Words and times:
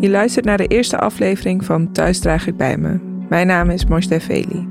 Je 0.00 0.10
luistert 0.10 0.44
naar 0.44 0.56
de 0.56 0.66
eerste 0.66 0.98
aflevering 0.98 1.64
van 1.64 1.92
Thuis 1.92 2.18
draag 2.18 2.46
ik 2.46 2.56
bij 2.56 2.76
me. 2.76 2.98
Mijn 3.28 3.46
naam 3.46 3.70
is 3.70 3.86
Moshe 3.86 4.20
Veli. 4.20 4.68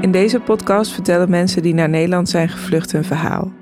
In 0.00 0.12
deze 0.12 0.40
podcast 0.40 0.92
vertellen 0.92 1.30
mensen 1.30 1.62
die 1.62 1.74
naar 1.74 1.88
Nederland 1.88 2.28
zijn 2.28 2.48
gevlucht 2.48 2.92
hun 2.92 3.04
verhaal. 3.04 3.52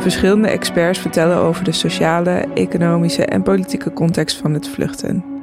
Verschillende 0.00 0.48
experts 0.48 0.98
vertellen 0.98 1.36
over 1.36 1.64
de 1.64 1.72
sociale, 1.72 2.46
economische 2.54 3.24
en 3.24 3.42
politieke 3.42 3.92
context 3.92 4.36
van 4.36 4.54
het 4.54 4.68
vluchten. 4.68 5.37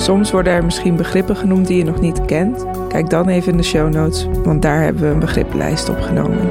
Soms 0.00 0.30
worden 0.30 0.52
er 0.52 0.64
misschien 0.64 0.96
begrippen 0.96 1.36
genoemd 1.36 1.66
die 1.66 1.76
je 1.76 1.84
nog 1.84 2.00
niet 2.00 2.24
kent. 2.24 2.66
Kijk 2.88 3.10
dan 3.10 3.28
even 3.28 3.52
in 3.52 3.56
de 3.56 3.62
show 3.62 3.92
notes, 3.92 4.26
want 4.44 4.62
daar 4.62 4.82
hebben 4.82 5.02
we 5.02 5.08
een 5.08 5.18
begrippenlijst 5.18 5.88
opgenomen. 5.88 6.50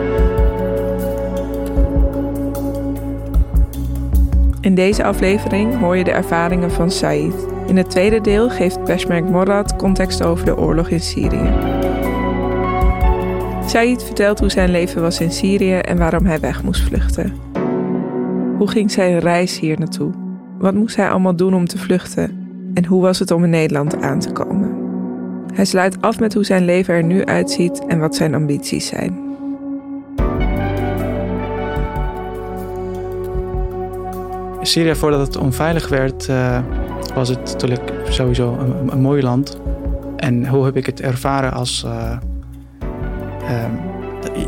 In 4.61 4.75
deze 4.75 5.03
aflevering 5.03 5.79
hoor 5.79 5.97
je 5.97 6.03
de 6.03 6.11
ervaringen 6.11 6.71
van 6.71 6.91
Said. 6.91 7.47
In 7.67 7.77
het 7.77 7.89
tweede 7.89 8.21
deel 8.21 8.49
geeft 8.49 8.83
Peshmerg 8.83 9.23
Morad 9.23 9.75
context 9.75 10.23
over 10.23 10.45
de 10.45 10.57
oorlog 10.57 10.89
in 10.89 11.01
Syrië. 11.01 11.53
Said 13.65 14.03
vertelt 14.03 14.39
hoe 14.39 14.51
zijn 14.51 14.69
leven 14.69 15.01
was 15.01 15.19
in 15.19 15.31
Syrië 15.31 15.77
en 15.77 15.97
waarom 15.97 16.25
hij 16.25 16.39
weg 16.39 16.63
moest 16.63 16.81
vluchten. 16.81 17.33
Hoe 18.57 18.69
ging 18.69 18.91
zijn 18.91 19.19
reis 19.19 19.59
hier 19.59 19.79
naartoe? 19.79 20.11
Wat 20.57 20.73
moest 20.73 20.95
hij 20.95 21.09
allemaal 21.09 21.35
doen 21.35 21.53
om 21.53 21.67
te 21.67 21.77
vluchten? 21.77 22.38
En 22.73 22.85
hoe 22.85 23.01
was 23.01 23.19
het 23.19 23.31
om 23.31 23.43
in 23.43 23.49
Nederland 23.49 24.01
aan 24.01 24.19
te 24.19 24.31
komen? 24.31 24.77
Hij 25.53 25.65
sluit 25.65 26.01
af 26.01 26.19
met 26.19 26.33
hoe 26.33 26.43
zijn 26.43 26.65
leven 26.65 26.93
er 26.93 27.03
nu 27.03 27.25
uitziet 27.25 27.85
en 27.85 27.99
wat 27.99 28.15
zijn 28.15 28.35
ambities 28.35 28.87
zijn. 28.87 29.27
Syrië, 34.61 34.95
voordat 34.95 35.27
het 35.27 35.37
onveilig 35.37 35.89
werd, 35.89 36.27
uh, 36.27 36.59
was 37.13 37.29
het 37.29 37.39
natuurlijk 37.39 37.93
sowieso 38.09 38.57
een, 38.89 39.01
mooi 39.01 39.21
land. 39.21 39.59
En 40.15 40.47
hoe 40.47 40.65
heb 40.65 40.75
ik 40.75 40.85
het 40.85 41.01
ervaren 41.01 41.53
als. 41.53 41.83
Uh, 41.85 42.17
um, 43.63 43.79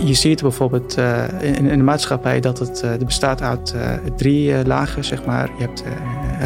je 0.05 0.13
ziet 0.13 0.41
bijvoorbeeld 0.41 0.97
uh, 0.97 1.23
in, 1.41 1.55
in, 1.55 1.77
de 1.77 1.83
maatschappij 1.83 2.39
dat 2.39 2.59
het 2.59 3.05
bestaat 3.05 3.41
uit 3.41 3.75
drie 4.17 4.65
lagen, 4.65 5.03
zeg 5.03 5.25
maar. 5.25 5.49
Je 5.57 5.63
hebt 5.63 5.83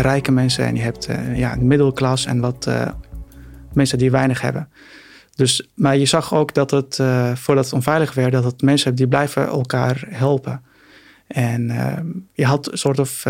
rijke 0.02 0.32
mensen 0.32 0.66
en 0.66 0.76
je 0.76 0.82
hebt 0.82 1.08
ja, 1.34 1.56
middelklas 1.60 2.26
en 2.26 2.40
wat 2.40 2.70
mensen 3.74 3.98
die 3.98 4.12
weinig 4.12 4.42
hebben. 4.42 4.70
Dus, 5.36 5.70
maar 5.74 5.98
je 5.98 6.06
zag 6.06 6.34
ook 6.34 6.54
dat 6.54 6.72
het, 6.72 6.96
voordat 7.34 7.66
het 7.66 7.74
onveilig 7.74 8.14
werd, 8.14 8.32
dat 8.32 8.44
het 8.44 8.62
mensen 8.62 8.96
die 8.96 9.08
blijven 9.08 9.48
elkaar 9.48 10.04
helpen. 10.10 10.62
En 11.28 11.72
je 12.34 12.46
had 12.46 12.72
een 12.72 12.78
soort 12.78 13.00
of 13.00 13.26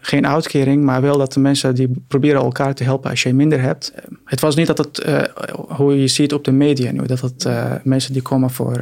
geen 0.00 0.26
uitkering, 0.26 0.84
maar 0.84 1.00
wel 1.00 1.18
dat 1.18 1.32
de 1.32 1.40
mensen 1.40 1.74
die 1.74 1.90
proberen 2.08 2.40
elkaar 2.40 2.74
te 2.74 2.84
helpen 2.84 3.10
als 3.10 3.22
je 3.22 3.34
minder 3.34 3.60
hebt. 3.60 3.92
Het 4.24 4.40
was 4.40 4.54
niet 4.54 4.66
dat 4.66 4.78
het, 4.78 5.24
hoe 5.68 6.00
je 6.00 6.08
ziet 6.08 6.32
op 6.32 6.44
de 6.44 6.52
media 6.52 6.92
nu, 6.92 7.06
dat 7.06 7.20
het 7.20 7.48
mensen 7.84 8.12
die 8.12 8.22
komen 8.22 8.50
voor, 8.50 8.80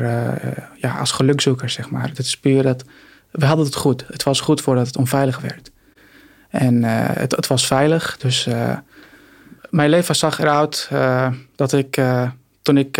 ja, 0.76 0.98
als 0.98 1.10
gelukzoekers, 1.10 1.72
zeg 1.72 1.90
maar. 1.90 2.08
Het 2.08 2.18
is 2.18 2.38
puur 2.38 2.62
dat, 2.62 2.84
we 3.30 3.46
hadden 3.46 3.64
het 3.64 3.74
goed. 3.74 4.04
Het 4.06 4.22
was 4.22 4.40
goed 4.40 4.60
voordat 4.60 4.86
het 4.86 4.96
onveilig 4.96 5.40
werd. 5.40 5.70
En 6.52 6.82
het, 6.84 7.36
het, 7.36 7.46
was 7.46 7.66
veilig, 7.66 8.16
dus 8.16 8.48
mijn 9.70 9.90
leven 9.90 10.16
zag 10.16 10.38
eruit 10.38 10.90
dat 11.54 11.72
ik, 11.72 12.00
toen 12.62 12.76
ik 12.76 12.96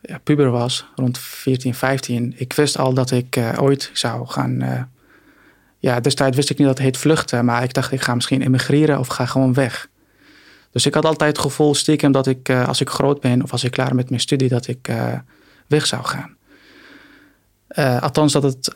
ja, 0.00 0.18
puber 0.22 0.50
was, 0.50 0.86
rond 0.94 1.18
14, 1.18 1.74
15, 1.74 2.34
ik 2.36 2.52
wist 2.52 2.78
al 2.78 2.94
dat 2.94 3.10
ik 3.10 3.40
ooit 3.58 3.90
zou 3.92 4.26
gaan 4.26 4.88
ja, 5.78 6.00
destijds 6.00 6.36
wist 6.36 6.50
ik 6.50 6.58
niet 6.58 6.66
dat 6.66 6.76
het 6.76 6.86
heet 6.86 6.96
vluchten, 6.96 7.44
maar 7.44 7.62
ik 7.62 7.74
dacht 7.74 7.92
ik 7.92 8.00
ga 8.00 8.14
misschien 8.14 8.42
emigreren 8.42 8.98
of 8.98 9.06
ga 9.06 9.26
gewoon 9.26 9.54
weg. 9.54 9.88
Dus 10.70 10.86
ik 10.86 10.94
had 10.94 11.04
altijd 11.04 11.36
het 11.36 11.46
gevoel 11.46 11.74
stiekem 11.74 12.12
dat 12.12 12.26
ik 12.26 12.50
als 12.50 12.80
ik 12.80 12.88
groot 12.88 13.20
ben 13.20 13.42
of 13.42 13.52
als 13.52 13.64
ik 13.64 13.70
klaar 13.70 13.94
met 13.94 14.08
mijn 14.08 14.20
studie, 14.20 14.48
dat 14.48 14.66
ik 14.66 14.92
weg 15.66 15.86
zou 15.86 16.04
gaan. 16.04 16.38
Uh, 17.78 18.02
althans, 18.02 18.32
dat 18.32 18.42
het, 18.42 18.74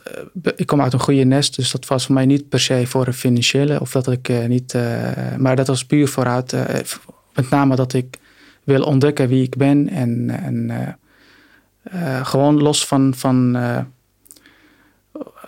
ik 0.55 0.65
kom 0.65 0.81
uit 0.81 0.93
een 0.93 0.99
goede 0.99 1.23
nest, 1.23 1.55
dus 1.55 1.71
dat 1.71 1.87
was 1.87 2.05
voor 2.05 2.15
mij 2.15 2.25
niet 2.25 2.49
per 2.49 2.59
se 2.59 2.87
voor 2.87 3.07
een 3.07 3.13
financiële 3.13 3.79
of 3.79 3.91
dat 3.91 4.11
ik 4.11 4.47
niet, 4.47 4.77
maar 5.37 5.55
dat 5.55 5.67
was 5.67 5.85
puur 5.85 6.07
vooruit, 6.07 6.55
met 7.33 7.49
name 7.49 7.75
dat 7.75 7.93
ik 7.93 8.19
wil 8.63 8.83
ontdekken 8.83 9.27
wie 9.27 9.43
ik 9.43 9.57
ben 9.57 9.89
en, 9.89 10.29
en 10.29 10.97
gewoon 12.25 12.61
los 12.61 12.87
van, 12.87 13.13
van 13.15 13.57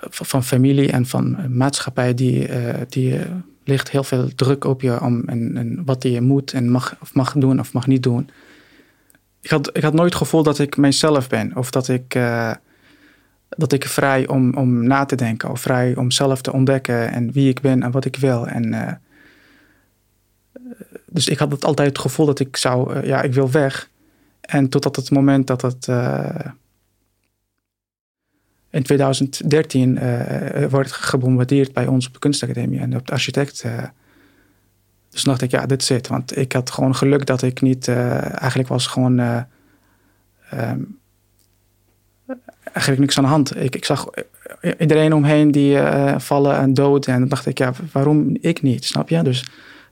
van 0.10 0.44
familie 0.44 0.92
en 0.92 1.06
van 1.06 1.58
maatschappij, 1.58 2.14
die, 2.14 2.50
die 2.90 3.20
ligt 3.64 3.90
heel 3.90 4.04
veel 4.04 4.30
druk 4.36 4.64
op 4.64 4.82
je 4.82 5.02
om 5.02 5.24
en, 5.26 5.58
en, 5.58 5.82
wat 5.86 6.04
je 6.04 6.22
moet 6.22 6.54
en 6.54 6.70
mag, 6.70 6.96
of 7.02 7.14
mag 7.14 7.34
doen 7.34 7.60
of 7.60 7.74
mag 7.74 7.88
niet 7.88 8.04
doen. 8.04 8.30
Ik 9.42 9.50
had, 9.50 9.78
ik 9.78 9.84
had 9.84 9.94
nooit 9.94 10.10
het 10.10 10.22
gevoel 10.22 10.44
dat 10.44 10.60
ik 10.60 10.78
mijzelf 10.78 11.30
ben 11.30 11.56
of 11.56 11.72
dat 11.72 11.88
ik, 11.88 12.20
dat 13.50 13.72
ik 13.72 13.86
vrij 13.86 14.28
om, 14.28 14.54
om 14.54 14.88
na 14.88 15.06
te 15.06 15.16
denken 15.16 15.50
of 15.50 15.62
vrij 15.62 15.96
om 15.96 16.12
zelf 16.12 16.42
te 16.42 16.54
ontdekken 16.54 17.12
en 17.12 17.32
wie 17.32 17.50
ik 17.50 17.62
ben 17.62 17.84
en 17.84 17.92
wat 17.92 18.06
ik 18.06 18.16
wil. 18.16 18.48
En, 18.48 18.74
uh, 18.74 18.92
dus 21.06 21.28
ik 21.28 21.38
had 21.38 21.66
altijd 21.66 21.88
het 21.88 22.00
gevoel 22.00 22.26
dat 22.26 22.40
ik 22.40 22.58
zou, 22.58 23.06
ja, 23.08 23.22
ik 23.22 23.34
wil 23.34 23.52
weg. 23.52 23.90
En 24.42 24.70
totdat 24.70 24.96
het 24.96 25.12
moment 25.12 25.48
dat 25.48 25.62
het 25.62 25.88
in 28.70 28.84
2013 28.84 29.96
uh, 29.96 30.64
eh, 30.64 30.72
wordt 30.72 30.92
gebombardeerd 30.92 31.74
bij 31.74 31.88
ons 31.88 32.08
op 32.08 32.14
de 32.14 32.20
kunstacademie 32.20 32.80
en 32.80 32.96
op 32.96 33.08
de 33.08 33.14
architect. 33.14 33.66
Dus 35.10 35.24
dacht 35.24 35.42
ik, 35.42 35.52
ja, 35.52 35.66
dit 35.66 35.88
het. 35.88 36.08
Want 36.08 36.38
ik 36.38 36.52
had 36.52 36.72
gewoon 36.72 36.96
geluk 36.96 37.26
dat 37.26 37.42
ik 37.42 37.62
niet, 37.62 37.88
eigenlijk 37.88 38.68
was 38.68 38.88
gewoon 38.88 39.20
um, 40.54 41.00
eigenlijk 42.78 43.00
niks 43.00 43.18
aan 43.18 43.24
de 43.24 43.30
hand. 43.30 43.56
Ik, 43.56 43.76
ik 43.76 43.86
zag 43.86 44.08
iedereen 44.78 45.14
omheen 45.14 45.52
die 45.52 45.78
vallen 46.18 46.58
en 46.58 46.74
dood. 46.74 47.08
En 47.08 47.20
dan 47.20 47.28
dacht 47.28 47.46
ik, 47.46 47.58
ja, 47.58 47.74
waarom 47.92 48.38
ik 48.42 48.62
niet, 48.62 48.86
snap 48.86 49.10
je? 49.10 49.22
Dus 49.22 49.46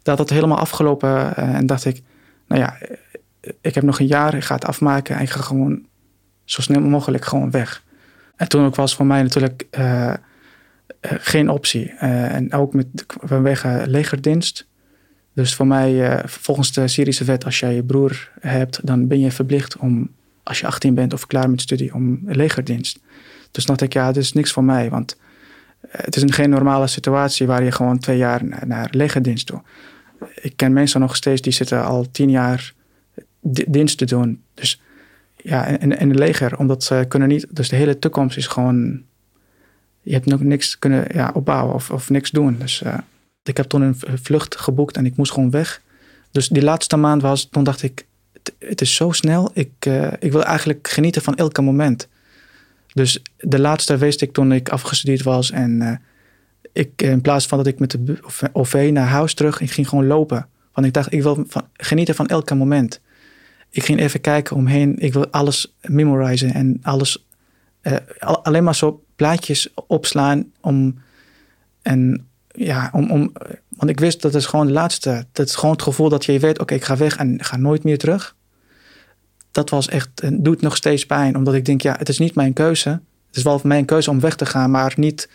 dat 0.03 0.17
had 0.17 0.29
helemaal 0.29 0.57
afgelopen 0.57 1.35
en 1.35 1.65
dacht 1.65 1.85
ik, 1.85 2.01
nou 2.47 2.61
ja, 2.61 2.77
ik 3.61 3.75
heb 3.75 3.83
nog 3.83 3.99
een 3.99 4.07
jaar, 4.07 4.33
ik 4.33 4.43
ga 4.43 4.55
het 4.55 4.65
afmaken 4.65 5.15
en 5.15 5.21
ik 5.21 5.29
ga 5.29 5.41
gewoon 5.41 5.85
zo 6.43 6.61
snel 6.61 6.81
mogelijk 6.81 7.25
gewoon 7.25 7.51
weg. 7.51 7.83
En 8.35 8.49
toen 8.49 8.65
ook 8.65 8.75
was 8.75 8.95
voor 8.95 9.05
mij 9.05 9.21
natuurlijk 9.21 9.67
geen 11.01 11.49
optie. 11.49 11.89
En 11.99 12.53
ook 12.53 12.73
met, 12.73 12.87
vanwege 13.07 13.83
legerdienst. 13.87 14.67
Dus 15.33 15.55
voor 15.55 15.67
mij, 15.67 16.21
volgens 16.25 16.73
de 16.73 16.87
Syrische 16.87 17.23
wet, 17.23 17.45
als 17.45 17.59
jij 17.59 17.75
je 17.75 17.83
broer 17.83 18.31
hebt, 18.39 18.79
dan 18.83 19.07
ben 19.07 19.19
je 19.19 19.31
verplicht 19.31 19.77
om, 19.77 20.09
als 20.45 20.59
je 20.59 20.67
18 20.67 20.93
bent 20.93 21.13
of 21.13 21.27
klaar 21.27 21.49
met 21.49 21.61
studie, 21.61 21.93
om 21.93 22.19
legerdienst. 22.25 22.99
Dus 23.51 23.65
dacht 23.65 23.81
ik, 23.81 23.93
ja, 23.93 24.11
dit 24.11 24.23
is 24.23 24.33
niks 24.33 24.51
voor 24.51 24.63
mij. 24.63 24.89
Want 24.89 25.17
het 25.87 26.15
is 26.15 26.21
een 26.21 26.33
geen 26.33 26.49
normale 26.49 26.87
situatie 26.87 27.47
waar 27.47 27.63
je 27.63 27.71
gewoon 27.71 27.99
twee 27.99 28.17
jaar 28.17 28.41
naar, 28.65 28.87
legerdienst 28.91 29.47
doet. 29.47 29.61
Ik 30.41 30.53
ken 30.55 30.73
mensen 30.73 30.99
nog 30.99 31.15
steeds 31.15 31.41
die 31.41 31.53
zitten 31.53 31.85
al 31.85 32.11
tien 32.11 32.29
jaar 32.29 32.73
dienst 33.67 33.97
te 33.97 34.05
doen. 34.05 34.41
Dus 34.53 34.81
ja, 35.35 35.65
en, 35.65 35.97
en 35.97 36.09
het 36.09 36.19
leger, 36.19 36.57
omdat 36.57 36.83
ze 36.83 37.05
kunnen 37.07 37.27
niet, 37.27 37.47
dus 37.49 37.69
de 37.69 37.75
hele 37.75 37.99
toekomst 37.99 38.37
is 38.37 38.47
gewoon, 38.47 39.03
je 40.01 40.13
hebt 40.13 40.25
nog 40.25 40.41
niks 40.41 40.79
kunnen 40.79 41.05
ja, 41.13 41.31
opbouwen 41.33 41.75
of, 41.75 41.91
of 41.91 42.09
niks 42.09 42.31
doen. 42.31 42.55
Dus 42.59 42.81
uh, 42.81 42.97
ik 43.43 43.57
heb 43.57 43.65
toen 43.65 43.81
een 43.81 43.95
vlucht 44.21 44.57
geboekt 44.57 44.97
en 44.97 45.05
ik 45.05 45.17
moest 45.17 45.31
gewoon 45.31 45.49
weg. 45.49 45.81
Dus 46.31 46.47
die 46.47 46.63
laatste 46.63 46.97
maand 46.97 47.21
was, 47.21 47.47
toen 47.51 47.63
dacht 47.63 47.83
ik, 47.83 48.05
het, 48.59 48.81
is 48.81 48.95
zo 48.95 49.11
snel, 49.11 49.51
ik, 49.53 49.71
uh, 49.87 50.07
ik 50.19 50.31
wil 50.31 50.43
eigenlijk 50.43 50.87
genieten 50.87 51.21
van 51.21 51.35
elke 51.35 51.61
moment. 51.61 52.07
Dus 52.93 53.21
de 53.37 53.59
laatste 53.59 53.97
wist 53.97 54.21
ik 54.21 54.33
toen 54.33 54.51
ik 54.51 54.69
afgestudeerd 54.69 55.23
was 55.23 55.51
en 55.51 55.81
uh, 55.81 55.91
ik, 56.73 57.01
in 57.01 57.21
plaats 57.21 57.45
van 57.45 57.57
dat 57.57 57.67
ik 57.67 57.79
met 57.79 57.97
de 57.99 58.17
OV 58.51 58.89
naar 58.93 59.07
huis 59.07 59.33
terug, 59.33 59.61
ik 59.61 59.71
ging 59.71 59.89
gewoon 59.89 60.07
lopen. 60.07 60.47
Want 60.73 60.87
ik 60.87 60.93
dacht, 60.93 61.13
ik 61.13 61.23
wil 61.23 61.47
genieten 61.73 62.15
van 62.15 62.27
elke 62.27 62.55
moment 62.55 62.99
ik 63.75 63.83
ging 63.83 63.99
even 63.99 64.21
kijken 64.21 64.55
omheen. 64.55 64.95
Ik 64.99 65.13
wil 65.13 65.27
alles 65.27 65.75
memorizen 65.81 66.53
en 66.53 66.79
alles. 66.81 67.27
Alleen 68.19 68.63
maar 68.63 68.75
zo 68.75 69.03
plaatjes 69.15 69.73
opslaan 69.87 70.51
om. 70.61 70.99
En 71.81 72.27
ja, 72.47 72.89
om, 72.93 73.11
om. 73.11 73.33
Want 73.69 73.91
ik 73.91 73.99
wist 73.99 74.21
dat 74.21 74.33
het 74.33 74.45
gewoon 74.45 74.67
de 74.67 74.73
laatste. 74.73 75.25
Dat 75.31 75.47
is 75.47 75.55
gewoon 75.55 75.71
het 75.71 75.83
gevoel 75.83 76.09
dat 76.09 76.25
je 76.25 76.39
weet: 76.39 76.59
oké, 76.59 76.73
ik 76.73 76.83
ga 76.83 76.97
weg 76.97 77.17
en 77.17 77.43
ga 77.43 77.57
nooit 77.57 77.83
meer 77.83 77.97
terug. 77.97 78.35
Dat 79.55 79.69
was 79.69 79.87
echt. 79.87 80.09
Het 80.15 80.43
doet 80.45 80.61
nog 80.61 80.75
steeds 80.75 81.05
pijn, 81.05 81.35
omdat 81.35 81.53
ik 81.53 81.65
denk: 81.65 81.81
ja, 81.81 81.95
het 81.97 82.09
is 82.09 82.19
niet 82.19 82.35
mijn 82.35 82.53
keuze. 82.53 82.89
Het 83.27 83.35
is 83.35 83.43
wel 83.43 83.59
mijn 83.63 83.85
keuze 83.85 84.09
om 84.09 84.19
weg 84.19 84.35
te 84.35 84.45
gaan, 84.45 84.71
maar 84.71 84.93
niet. 84.95 85.29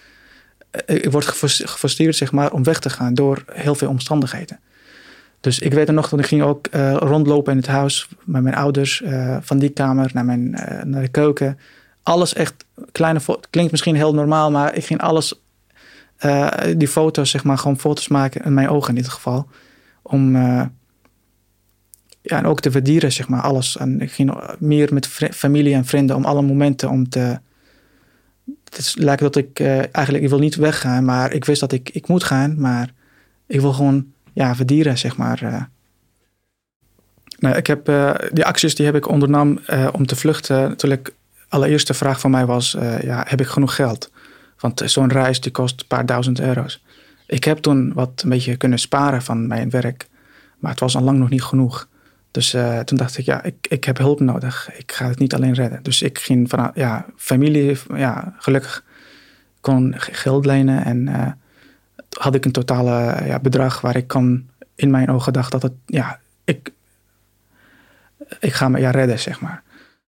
Eh, 0.71 0.97
ik 0.97 1.11
word 1.11 1.27
gefrustreerd, 1.27 2.17
zeg 2.17 2.33
maar, 2.33 2.53
om 2.53 2.63
weg 2.63 2.79
te 2.79 2.91
gaan 2.91 3.15
door 3.15 3.45
heel 3.53 3.75
veel 3.75 3.89
omstandigheden. 3.89 4.61
Dus 5.41 5.59
ik 5.59 5.73
weet 5.73 5.89
er 5.89 5.95
nog 5.95 6.09
dat 6.09 6.19
ik 6.19 6.27
ging 6.27 6.43
ook 6.43 6.67
uh, 6.75 6.97
rondlopen 6.97 7.53
in 7.53 7.59
het 7.59 7.67
huis 7.67 8.09
met 8.25 8.43
mijn 8.43 8.55
ouders. 8.55 9.03
Van 9.41 9.59
die 9.59 9.69
kamer 9.69 10.11
naar, 10.13 10.25
mijn, 10.25 10.51
naar 10.85 11.03
de 11.03 11.09
keuken. 11.09 11.59
alles 12.03 12.35
echt 12.35 12.65
kleine. 12.93 13.21
Klinkt 13.51 13.71
misschien 13.71 13.95
heel 13.95 14.15
normaal, 14.15 14.51
maar 14.51 14.75
ik 14.75 14.85
ging 14.85 15.01
alles, 15.01 15.41
die 16.77 16.89
foto's, 16.89 17.31
zeg 17.31 17.45
maar, 17.45 17.59
gewoon 17.59 17.79
foto's 17.79 18.09
maken, 18.09 18.45
in 18.45 18.55
mijn 18.55 18.69
ogen 18.69 18.91
in 18.91 18.97
ieder 18.97 19.13
geval. 19.13 19.49
Om, 20.03 20.37
ja, 22.31 22.39
en 22.39 22.47
ook 22.47 22.61
te 22.61 22.71
verdieren, 22.71 23.13
zeg 23.13 23.29
maar, 23.29 23.41
alles. 23.41 23.77
En 23.77 24.01
ik 24.01 24.13
ging 24.13 24.41
meer 24.59 24.95
met 24.95 25.07
familie 25.33 25.75
en 25.75 25.85
vrienden 25.85 26.17
om 26.17 26.25
alle 26.25 26.43
momenten 26.43 26.91
om 26.91 27.09
te. 27.09 27.39
Het 28.65 28.95
lijkt 28.99 29.23
dat 29.23 29.37
ik 29.37 29.61
uh, 29.61 29.79
eigenlijk, 29.79 30.25
ik 30.25 30.29
wil 30.29 30.39
niet 30.39 30.55
weggaan, 30.55 31.05
maar 31.05 31.33
ik 31.33 31.45
wist 31.45 31.61
dat 31.61 31.73
ik, 31.73 31.91
ik 31.91 32.09
moet 32.09 32.25
gaan, 32.25 32.61
maar 32.61 32.93
ik 33.47 33.61
wil 33.61 33.73
gewoon, 33.73 34.13
ja, 34.33 34.55
verdieren, 34.55 34.99
zeg 34.99 35.17
maar. 35.17 35.69
Nou, 37.39 37.57
ik 37.57 37.67
heb, 37.67 37.89
uh, 37.89 38.15
die 38.33 38.45
acties 38.45 38.75
die 38.75 38.87
heb 38.87 38.95
ik 38.95 39.09
ondernam 39.09 39.59
om 39.93 40.07
te 40.07 40.17
vluchten. 40.17 40.69
Natuurlijk, 40.69 41.15
allereerste 41.49 41.95
vraag 41.95 42.21
van 42.21 42.31
mij 42.31 42.47
was, 42.47 42.77
ja, 43.03 43.25
heb 43.29 43.41
ik 43.41 43.47
genoeg 43.47 43.75
geld? 43.75 44.11
Want 44.59 44.83
zo'n 44.85 45.11
reis 45.11 45.41
die 45.41 45.53
kost 45.53 45.81
een 45.81 45.87
paar 45.87 46.07
duizend 46.07 46.41
euro's. 46.41 46.85
Ik 47.27 47.45
heb 47.45 47.59
toen 47.59 47.93
wat 47.93 48.23
een 48.23 48.29
beetje 48.29 48.57
kunnen 48.57 48.79
sparen 48.79 49.23
van 49.23 49.47
mijn 49.47 49.71
werk. 49.71 50.09
Maar 50.59 50.71
het 50.71 50.81
was 50.81 50.97
al 50.97 51.03
lang 51.03 51.19
nog 51.19 51.29
niet 51.29 51.43
genoeg. 51.43 51.89
Dus 52.31 52.51
toen 52.85 52.99
dacht 52.99 53.19
ik, 53.19 53.25
ja, 53.25 53.43
ik, 53.43 53.67
ik 53.69 53.85
heb 53.85 53.99
hulp 53.99 54.21
nodig. 54.21 54.71
Ik 54.77 54.93
ga 54.93 55.09
het 55.09 55.19
niet 55.19 55.35
alleen 55.35 55.55
redden. 55.55 55.83
Dus 55.83 56.03
ik 56.03 56.19
ging 56.19 56.49
van, 56.49 56.71
ja, 56.75 57.07
familie, 57.17 57.79
ja, 57.95 58.35
gelukkig 58.39 58.85
kon 59.61 59.95
geld 59.97 60.47
lenen. 60.47 60.85
En 60.85 61.09
had 62.19 62.35
ik 62.35 62.45
een 62.45 62.53
totale 62.53 63.25
ja, 63.27 63.39
bedrag 63.39 63.81
waar 63.81 63.97
ik 63.97 64.07
kan 64.07 64.49
in 64.75 64.91
mijn 64.91 65.11
ogen 65.11 65.33
dacht 65.33 65.53
dat 65.53 65.63
het, 65.63 65.73
ja, 65.87 66.21
ik, 66.45 66.73
ik 68.41 68.53
ga 68.53 68.69
me 68.69 68.81
ja 68.81 68.91
redden, 68.91 69.19
zeg 69.19 69.41
maar. 69.41 69.63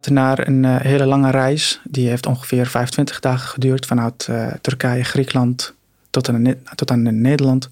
Naar 0.10 0.48
een 0.48 0.66
hele 0.66 1.06
lange 1.06 1.32
reis. 1.32 1.82
Die 1.84 2.10
heeft 2.10 2.26
ongeveer 2.26 2.68
25 2.68 3.20
dagen 3.20 3.50
geduurd. 3.50 3.86
Vanuit 3.86 4.30
Turkije, 4.62 5.04
Griekenland 5.04 5.74
tot 6.10 6.30
aan, 6.30 6.56
tot 6.76 6.92
aan 6.92 7.22
Nederland. 7.22 7.70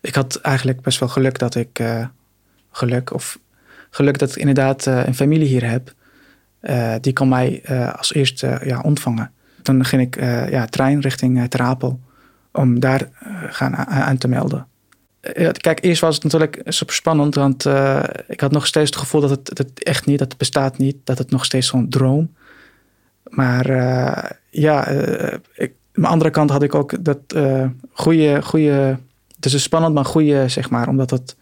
Ik 0.00 0.14
had 0.14 0.36
eigenlijk 0.36 0.80
best 0.80 0.98
wel 0.98 1.08
geluk 1.08 1.38
dat 1.38 1.54
ik... 1.54 1.82
Geluk 2.70 3.12
of 3.12 3.38
geluk 3.96 4.18
dat 4.18 4.30
ik 4.30 4.36
inderdaad 4.36 4.86
een 4.86 5.14
familie 5.14 5.48
hier 5.48 5.70
heb. 5.70 5.94
die 7.00 7.12
kan 7.12 7.28
mij 7.28 7.62
als 7.96 8.14
eerste 8.14 8.60
ja, 8.64 8.80
ontvangen. 8.80 9.30
Toen 9.62 9.84
ging 9.84 10.02
ik 10.02 10.16
ja, 10.50 10.66
trein 10.66 11.00
richting 11.00 11.48
Terapel. 11.48 12.00
Om 12.52 12.80
daar 12.80 13.08
gaan 13.50 13.76
aan 13.76 14.18
te 14.18 14.28
melden 14.28 14.66
kijk, 15.60 15.84
eerst 15.84 16.00
was 16.00 16.14
het 16.14 16.24
natuurlijk 16.24 16.60
super 16.64 16.94
spannend, 16.94 17.34
want 17.34 17.64
ik 18.28 18.40
had 18.40 18.50
nog 18.50 18.66
steeds 18.66 18.90
het 18.90 18.98
gevoel 18.98 19.20
dat 19.20 19.30
het, 19.30 19.56
dat 19.56 19.66
echt 19.74 20.06
niet, 20.06 20.18
dat 20.18 20.28
het 20.28 20.38
bestaat 20.38 20.78
niet, 20.78 20.96
dat 21.04 21.18
het 21.18 21.30
nog 21.30 21.44
steeds 21.44 21.66
zo'n 21.66 21.88
droom. 21.88 22.34
Maar 23.28 23.66
ja, 24.50 24.92
uh, 24.92 25.38
aan 25.58 26.02
de 26.02 26.06
andere 26.06 26.30
kant 26.30 26.50
had 26.50 26.62
ik 26.62 26.74
ook 26.74 27.04
dat 27.04 27.18
goede, 27.92 28.42
goede, 28.42 28.98
het 29.34 29.44
is 29.44 29.62
spannend, 29.62 29.94
maar 29.94 30.04
goede, 30.04 30.48
zeg 30.48 30.70
maar, 30.70 30.88
omdat 30.88 31.10
het, 31.10 31.36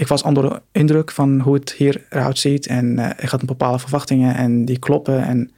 ik 0.00 0.06
was 0.06 0.22
onder 0.22 0.48
de 0.48 0.62
indruk 0.72 1.10
van 1.10 1.40
hoe 1.40 1.54
het 1.54 1.72
hier 1.72 2.06
eruit 2.08 2.38
ziet 2.38 2.66
en 2.66 2.98
ik 3.18 3.28
had 3.28 3.40
een 3.40 3.46
bepaalde 3.46 3.78
verwachtingen 3.78 4.34
en 4.34 4.64
die 4.64 4.78
kloppen 4.78 5.22
en 5.22 5.50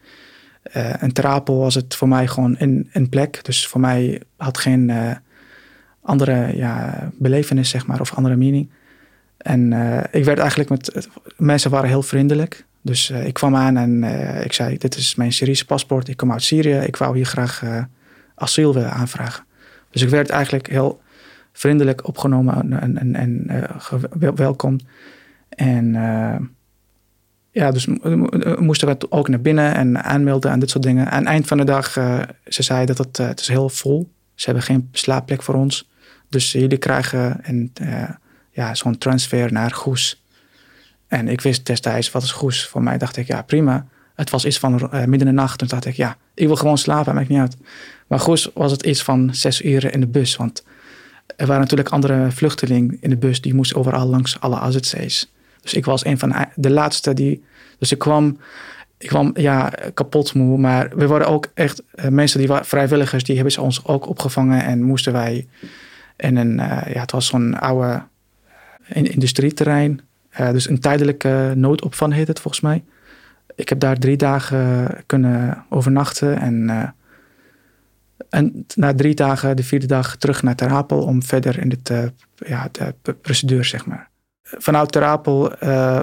en 0.72 1.12
Trapel 1.12 1.58
was 1.58 1.74
het 1.74 1.94
voor 1.94 2.08
mij 2.08 2.26
gewoon 2.26 2.54
een, 2.58 2.88
een 2.92 3.08
plek, 3.08 3.44
dus 3.44 3.66
voor 3.66 3.80
mij 3.80 4.20
had 4.36 4.58
geen 4.58 4.92
andere 6.02 6.56
ja, 6.56 7.10
belevenis, 7.18 7.68
zeg 7.68 7.86
maar, 7.86 8.00
of 8.00 8.14
andere 8.14 8.36
mening. 8.36 8.70
En 9.42 9.72
uh, 9.72 10.00
ik 10.10 10.24
werd 10.24 10.38
eigenlijk 10.38 10.70
met. 10.70 11.08
Mensen 11.36 11.70
waren 11.70 11.88
heel 11.88 12.02
vriendelijk. 12.02 12.64
Dus 12.80 13.10
uh, 13.10 13.26
ik 13.26 13.34
kwam 13.34 13.56
aan 13.56 13.76
en 13.76 14.02
uh, 14.02 14.44
ik 14.44 14.52
zei: 14.52 14.78
Dit 14.78 14.96
is 14.96 15.14
mijn 15.14 15.32
Syrische 15.32 15.64
paspoort. 15.64 16.08
Ik 16.08 16.16
kom 16.16 16.32
uit 16.32 16.42
Syrië. 16.42 16.74
Ik 16.74 16.96
wou 16.96 17.16
hier 17.16 17.26
graag 17.26 17.62
asiel 18.34 18.74
willen 18.74 18.92
aanvragen. 18.92 19.44
Dus 19.90 20.02
ik 20.02 20.08
werd 20.08 20.30
eigenlijk 20.30 20.68
heel 20.68 21.00
vriendelijk 21.52 22.06
opgenomen 22.06 22.80
en, 22.80 22.98
en, 22.98 23.14
en 23.14 24.34
welkom. 24.34 24.78
En 25.48 25.92
ja, 27.50 27.70
dus 27.70 27.86
moesten 28.58 28.88
we 28.88 29.10
ook 29.10 29.28
naar 29.28 29.40
binnen 29.40 29.74
en 29.74 30.04
aanmelden 30.04 30.50
en 30.50 30.58
dit 30.58 30.70
soort 30.70 30.84
dingen. 30.84 31.10
Aan 31.10 31.18
het 31.18 31.28
eind 31.28 31.46
van 31.46 31.56
de 31.56 31.64
dag, 31.64 31.92
ze 32.44 32.62
zei 32.62 32.86
dat 32.86 32.98
het, 32.98 33.16
het 33.16 33.40
is 33.40 33.48
heel 33.48 33.68
vol. 33.68 34.10
Ze 34.34 34.44
hebben 34.44 34.64
geen 34.64 34.88
slaapplek 34.92 35.42
voor 35.42 35.54
ons. 35.54 35.90
Dus 36.28 36.52
jullie 36.52 36.78
krijgen 36.78 37.38
een, 37.42 37.72
ja, 38.50 38.74
zo'n 38.74 38.98
transfer 38.98 39.52
naar 39.52 39.70
Goes. 39.70 40.22
En 41.06 41.28
ik 41.28 41.40
wist 41.40 41.66
destijds, 41.66 42.10
wat 42.10 42.22
is 42.22 42.32
Goes? 42.32 42.66
Voor 42.66 42.82
mij 42.82 42.98
dacht 42.98 43.16
ik, 43.16 43.26
ja 43.26 43.42
prima. 43.42 43.86
Het 44.14 44.30
was 44.30 44.44
iets 44.44 44.58
van 44.58 44.90
uh, 44.94 45.04
midden 45.04 45.28
de 45.28 45.34
nacht. 45.34 45.58
Toen 45.58 45.68
dacht 45.68 45.84
ik, 45.84 45.94
ja, 45.94 46.16
ik 46.34 46.46
wil 46.46 46.56
gewoon 46.56 46.78
slapen, 46.78 47.14
maakt 47.14 47.28
niet 47.28 47.38
uit. 47.38 47.56
Maar 48.06 48.20
Goes 48.20 48.50
was 48.54 48.70
het 48.70 48.82
iets 48.82 49.02
van 49.02 49.34
zes 49.34 49.62
uur 49.62 49.92
in 49.92 50.00
de 50.00 50.06
bus. 50.06 50.36
Want 50.36 50.64
er 51.36 51.46
waren 51.46 51.60
natuurlijk 51.60 51.88
andere 51.88 52.30
vluchtelingen 52.30 52.96
in 53.00 53.10
de 53.10 53.16
bus. 53.16 53.40
Die 53.40 53.54
moesten 53.54 53.76
overal 53.76 54.06
langs 54.06 54.40
alle 54.40 54.58
AZC's. 54.58 55.32
Dus 55.60 55.74
ik 55.74 55.84
was 55.84 56.04
een 56.04 56.18
van 56.18 56.34
de 56.54 56.70
laatste 56.70 57.14
die... 57.14 57.44
Dus 57.78 57.92
ik 57.92 57.98
kwam, 57.98 58.38
ik 58.98 59.08
kwam 59.08 59.30
ja, 59.34 59.72
kapot 59.94 60.34
moe. 60.34 60.58
Maar 60.58 60.90
we 60.96 61.06
waren 61.06 61.26
ook 61.26 61.46
echt 61.54 61.82
uh, 61.94 62.06
mensen 62.08 62.38
die 62.38 62.48
vrijwilligers. 62.62 63.24
Die 63.24 63.34
hebben 63.34 63.52
ze 63.52 63.60
ons 63.60 63.86
ook 63.86 64.08
opgevangen. 64.08 64.64
En 64.64 64.82
moesten 64.82 65.12
wij 65.12 65.46
en 66.16 66.36
een, 66.36 66.52
uh, 66.52 66.82
ja, 66.92 67.00
het 67.00 67.12
was 67.12 67.26
zo'n 67.26 67.58
oude 67.58 68.02
uh, 68.96 69.04
industrieterrein. 69.04 70.00
Dus 70.36 70.68
een 70.68 70.80
tijdelijke 70.80 71.52
noodopvang 71.56 72.12
heet 72.12 72.28
het 72.28 72.40
volgens 72.40 72.62
mij. 72.62 72.84
Ik 73.54 73.68
heb 73.68 73.80
daar 73.80 73.98
drie 73.98 74.16
dagen 74.16 74.88
kunnen 75.06 75.64
overnachten. 75.68 76.40
En, 76.40 76.94
en 78.28 78.66
na 78.74 78.94
drie 78.94 79.14
dagen, 79.14 79.56
de 79.56 79.64
vierde 79.64 79.86
dag, 79.86 80.16
terug 80.16 80.42
naar 80.42 80.54
Terapel 80.54 81.02
om 81.02 81.22
verder 81.22 81.58
in 81.58 81.78
de, 81.82 82.12
ja, 82.34 82.68
de 83.02 83.12
procedure, 83.12 83.64
zeg 83.64 83.86
maar. 83.86 84.10
Vanuit 84.42 84.92
Terapel 84.92 85.52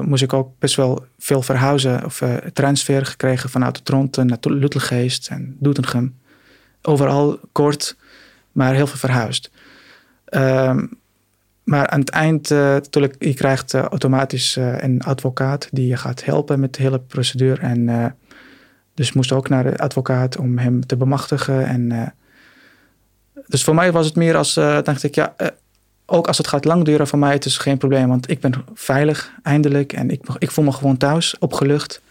moest 0.01 0.23
ik 0.23 0.33
ook 0.33 0.51
best 0.59 0.75
wel 0.75 1.05
veel 1.17 1.41
verhuizen 1.41 2.05
of 2.05 2.23
transfer 2.53 3.05
gekregen 3.05 3.49
vanuit 3.49 3.85
Tronten 3.85 4.25
naar 4.25 4.37
Luttelgeest 4.41 5.27
en 5.27 5.55
Doetinchem. 5.59 6.19
Overal 6.81 7.39
kort, 7.51 7.97
maar 8.51 8.73
heel 8.73 8.87
veel 8.87 8.97
verhuisd. 8.97 9.51
Um, 10.29 10.99
maar 11.63 11.87
aan 11.87 11.99
het 11.99 12.09
eind, 12.09 12.51
uh, 12.51 12.77
je 13.19 13.33
krijgt 13.33 13.73
uh, 13.73 13.81
automatisch 13.81 14.57
uh, 14.57 14.81
een 14.81 15.01
advocaat 15.01 15.67
die 15.71 15.87
je 15.87 15.97
gaat 15.97 16.23
helpen 16.23 16.59
met 16.59 16.73
de 16.73 16.81
hele 16.81 16.99
procedure. 16.99 17.61
En 17.61 18.15
dus 18.99 19.13
moest 19.13 19.31
ook 19.31 19.49
naar 19.49 19.63
de 19.63 19.77
advocaat 19.77 20.37
om 20.37 20.57
hem 20.57 20.85
te 20.85 20.97
bemachtigen. 20.97 21.65
En, 21.65 22.13
dus 23.47 23.63
voor 23.63 23.75
mij 23.75 23.91
was 23.91 24.05
het 24.05 24.15
meer 24.15 24.35
als, 24.37 24.53
dacht 24.53 25.03
ik, 25.03 25.15
ja, 25.15 25.35
ook 26.05 26.27
als 26.27 26.37
het 26.37 26.47
gaat 26.47 26.65
lang 26.65 26.85
duren 26.85 27.07
voor 27.07 27.19
mij, 27.19 27.33
het 27.33 27.45
is 27.45 27.57
geen 27.57 27.77
probleem. 27.77 28.07
Want 28.07 28.29
ik 28.29 28.39
ben 28.39 28.53
veilig, 28.73 29.31
eindelijk. 29.43 29.93
En 29.93 30.09
ik, 30.09 30.21
ik 30.37 30.51
voel 30.51 30.65
me 30.65 30.71
gewoon 30.71 30.97
thuis, 30.97 31.37
opgelucht. 31.37 32.01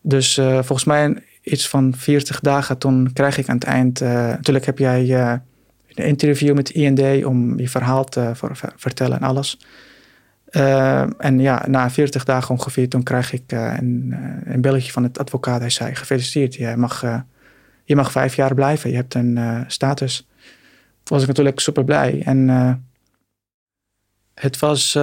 Dus 0.00 0.34
volgens 0.34 0.84
mij 0.84 1.22
iets 1.42 1.68
van 1.68 1.94
40 1.96 2.40
dagen, 2.40 2.78
toen 2.78 3.12
krijg 3.12 3.38
ik 3.38 3.48
aan 3.48 3.54
het 3.54 3.64
eind, 3.64 4.00
natuurlijk 4.00 4.66
heb 4.66 4.78
jij 4.78 5.10
een 5.94 6.04
interview 6.04 6.54
met 6.54 6.70
IND 6.70 7.24
om 7.24 7.58
je 7.58 7.68
verhaal 7.68 8.04
te 8.04 8.32
vertellen 8.76 9.16
en 9.16 9.26
alles. 9.26 9.58
Uh, 10.56 11.04
en 11.18 11.40
ja, 11.40 11.64
na 11.68 11.90
40 11.90 12.24
dagen 12.24 12.54
ongeveer, 12.54 12.88
toen 12.88 13.02
krijg 13.02 13.32
ik 13.32 13.52
uh, 13.52 13.74
een, 13.78 14.08
uh, 14.10 14.52
een 14.52 14.60
belletje 14.60 14.92
van 14.92 15.02
het 15.02 15.18
advocaat. 15.18 15.60
Hij 15.60 15.70
zei, 15.70 15.94
gefeliciteerd, 15.94 16.54
je 16.54 16.76
mag, 16.76 17.04
je 17.84 17.96
mag 17.96 18.12
vijf 18.12 18.34
jaar 18.34 18.54
blijven. 18.54 18.90
Je 18.90 18.96
hebt 18.96 19.14
een 19.14 19.64
status. 19.66 20.28
Was 21.04 21.22
ik 21.22 21.28
natuurlijk 21.28 21.60
super 21.60 21.84
blij. 21.84 22.22
En 22.24 22.48
het 24.34 24.58
was 24.58 24.98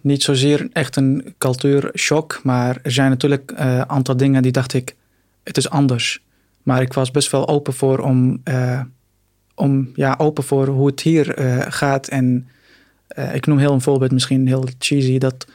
niet 0.00 0.22
zozeer 0.22 0.68
echt 0.72 0.96
een 0.96 1.34
cultuurshock. 1.38 2.40
Maar 2.42 2.78
er 2.82 2.92
zijn 2.92 3.10
natuurlijk 3.10 3.52
een 3.54 3.88
aantal 3.88 4.16
dingen 4.16 4.42
die 4.42 4.52
dacht 4.52 4.74
ik, 4.74 4.96
het 5.42 5.56
is 5.56 5.70
anders. 5.70 6.24
Maar 6.62 6.80
ik 6.82 6.92
was 6.92 7.10
best 7.10 7.30
wel 7.30 7.48
open 7.48 7.72
voor 7.72 7.98
om 7.98 8.42
om 9.54 9.90
ja, 9.94 10.14
open 10.18 10.44
voor 10.44 10.66
hoe 10.66 10.86
het 10.86 11.00
hier 11.00 11.34
gaat. 11.68 12.08
En 12.08 12.48
uh, 13.18 13.34
ik 13.34 13.46
noem 13.46 13.58
heel 13.58 13.72
een 13.72 13.80
voorbeeld, 13.80 14.12
misschien 14.12 14.46
heel 14.46 14.68
cheesy, 14.78 15.18
dat 15.18 15.46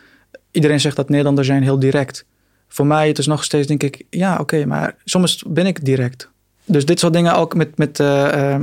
iedereen 0.51 0.79
zegt 0.79 0.95
dat 0.95 1.09
Nederlanders 1.09 1.47
zijn 1.47 1.63
heel 1.63 1.79
direct. 1.79 2.25
Voor 2.67 2.85
mij 2.87 3.07
het 3.07 3.17
is 3.17 3.27
nog 3.27 3.43
steeds 3.43 3.67
denk 3.67 3.83
ik, 3.83 4.03
ja 4.09 4.37
oké, 4.39 4.65
maar 4.65 4.95
soms 5.03 5.43
ben 5.47 5.65
ik 5.65 5.85
direct. 5.85 6.29
Dus 6.65 6.85
dit 6.85 6.99
soort 6.99 7.13
dingen 7.13 7.35
ook 7.35 7.55
met, 7.55 7.77
met 7.77 7.99
uh, 7.99 8.59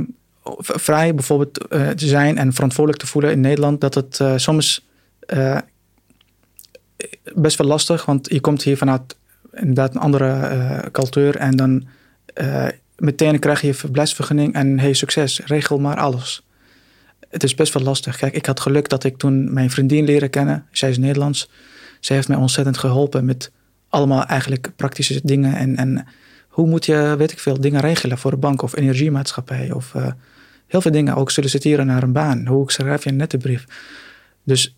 vrij 0.59 1.15
bijvoorbeeld 1.15 1.53
te 1.69 1.93
zijn 1.95 2.37
en 2.37 2.53
verantwoordelijk 2.53 3.03
te 3.03 3.09
voelen 3.09 3.31
in 3.31 3.39
Nederland, 3.39 3.81
dat 3.81 3.93
het 3.93 4.21
soms 4.35 4.87
best 7.35 7.57
wel 7.57 7.67
lastig, 7.67 8.05
want 8.05 8.29
je 8.29 8.39
komt 8.39 8.63
hier 8.63 8.77
vanuit 8.77 9.15
inderdaad 9.53 9.95
een 9.95 10.01
andere 10.01 10.89
cultuur 10.91 11.35
en 11.35 11.55
dan 11.55 11.87
meteen 12.97 13.39
krijg 13.39 13.61
je 13.61 13.73
verblijfsvergunning 13.73 14.53
en 14.53 14.79
hey, 14.79 14.93
succes, 14.93 15.41
regel 15.45 15.79
maar 15.79 15.97
alles. 15.97 16.45
Het 17.35 17.43
is 17.43 17.55
best 17.55 17.73
wel 17.73 17.83
lastig. 17.83 18.17
Kijk, 18.17 18.33
ik 18.33 18.45
had 18.45 18.59
geluk 18.59 18.89
dat 18.89 19.03
ik 19.03 19.17
toen 19.17 19.53
mijn 19.53 19.69
vriendin 19.69 20.05
leren 20.05 20.29
kennen. 20.29 20.65
Zij 20.71 20.89
is 20.89 20.97
Nederlands. 20.97 21.49
Zij 21.99 22.15
heeft 22.15 22.27
mij 22.27 22.37
ontzettend 22.37 22.77
geholpen 22.77 23.25
met 23.25 23.51
allemaal 23.89 24.25
eigenlijk 24.25 24.71
praktische 24.75 25.19
dingen. 25.23 25.55
En, 25.55 25.75
en 25.75 26.07
hoe 26.47 26.67
moet 26.67 26.85
je, 26.85 27.15
weet 27.17 27.31
ik 27.31 27.39
veel, 27.39 27.59
dingen 27.59 27.81
regelen 27.81 28.17
voor 28.17 28.31
een 28.31 28.39
bank 28.39 28.61
of 28.61 28.75
energiemaatschappij. 28.75 29.71
Of 29.71 29.93
uh, 29.93 30.07
heel 30.67 30.81
veel 30.81 30.91
dingen. 30.91 31.15
Ook 31.15 31.31
solliciteren 31.31 31.85
naar 31.85 32.03
een 32.03 32.11
baan. 32.11 32.47
Hoe 32.47 32.71
schrijf 32.71 33.03
je 33.03 33.09
een 33.09 33.15
nette 33.15 33.37
brief. 33.37 33.65
Dus 34.43 34.75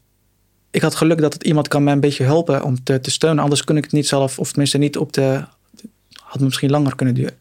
ik 0.72 0.82
had 0.82 0.96
geluk 0.96 1.22
dat 1.22 1.34
het 1.34 1.44
iemand 1.44 1.68
kan 1.68 1.84
mij 1.84 1.94
een 1.94 2.00
beetje 2.00 2.24
helpen 2.24 2.64
om 2.64 2.84
te, 2.84 3.00
te 3.00 3.12
steunen. 3.12 3.44
Anders 3.44 3.64
kon 3.64 3.78
ik 3.78 3.84
het 3.84 3.94
niet 3.94 4.08
zelf, 4.08 4.40
of 4.40 4.50
tenminste 4.50 4.78
niet 4.78 4.98
op 4.98 5.14
de. 5.14 5.44
Had 6.24 6.42
misschien 6.42 6.70
langer 6.70 6.96
kunnen 6.96 7.16
duren. 7.16 7.38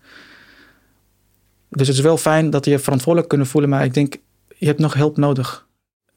Dus 1.68 1.86
het 1.86 1.96
is 1.96 2.02
wel 2.02 2.16
fijn 2.16 2.50
dat 2.50 2.64
je 2.64 2.78
verantwoordelijk 2.78 3.28
kunnen 3.28 3.46
voelen, 3.46 3.70
maar 3.70 3.84
ik 3.84 3.94
denk, 3.94 4.16
je 4.58 4.66
hebt 4.66 4.78
nog 4.78 4.94
hulp 4.94 5.16
nodig. 5.16 5.66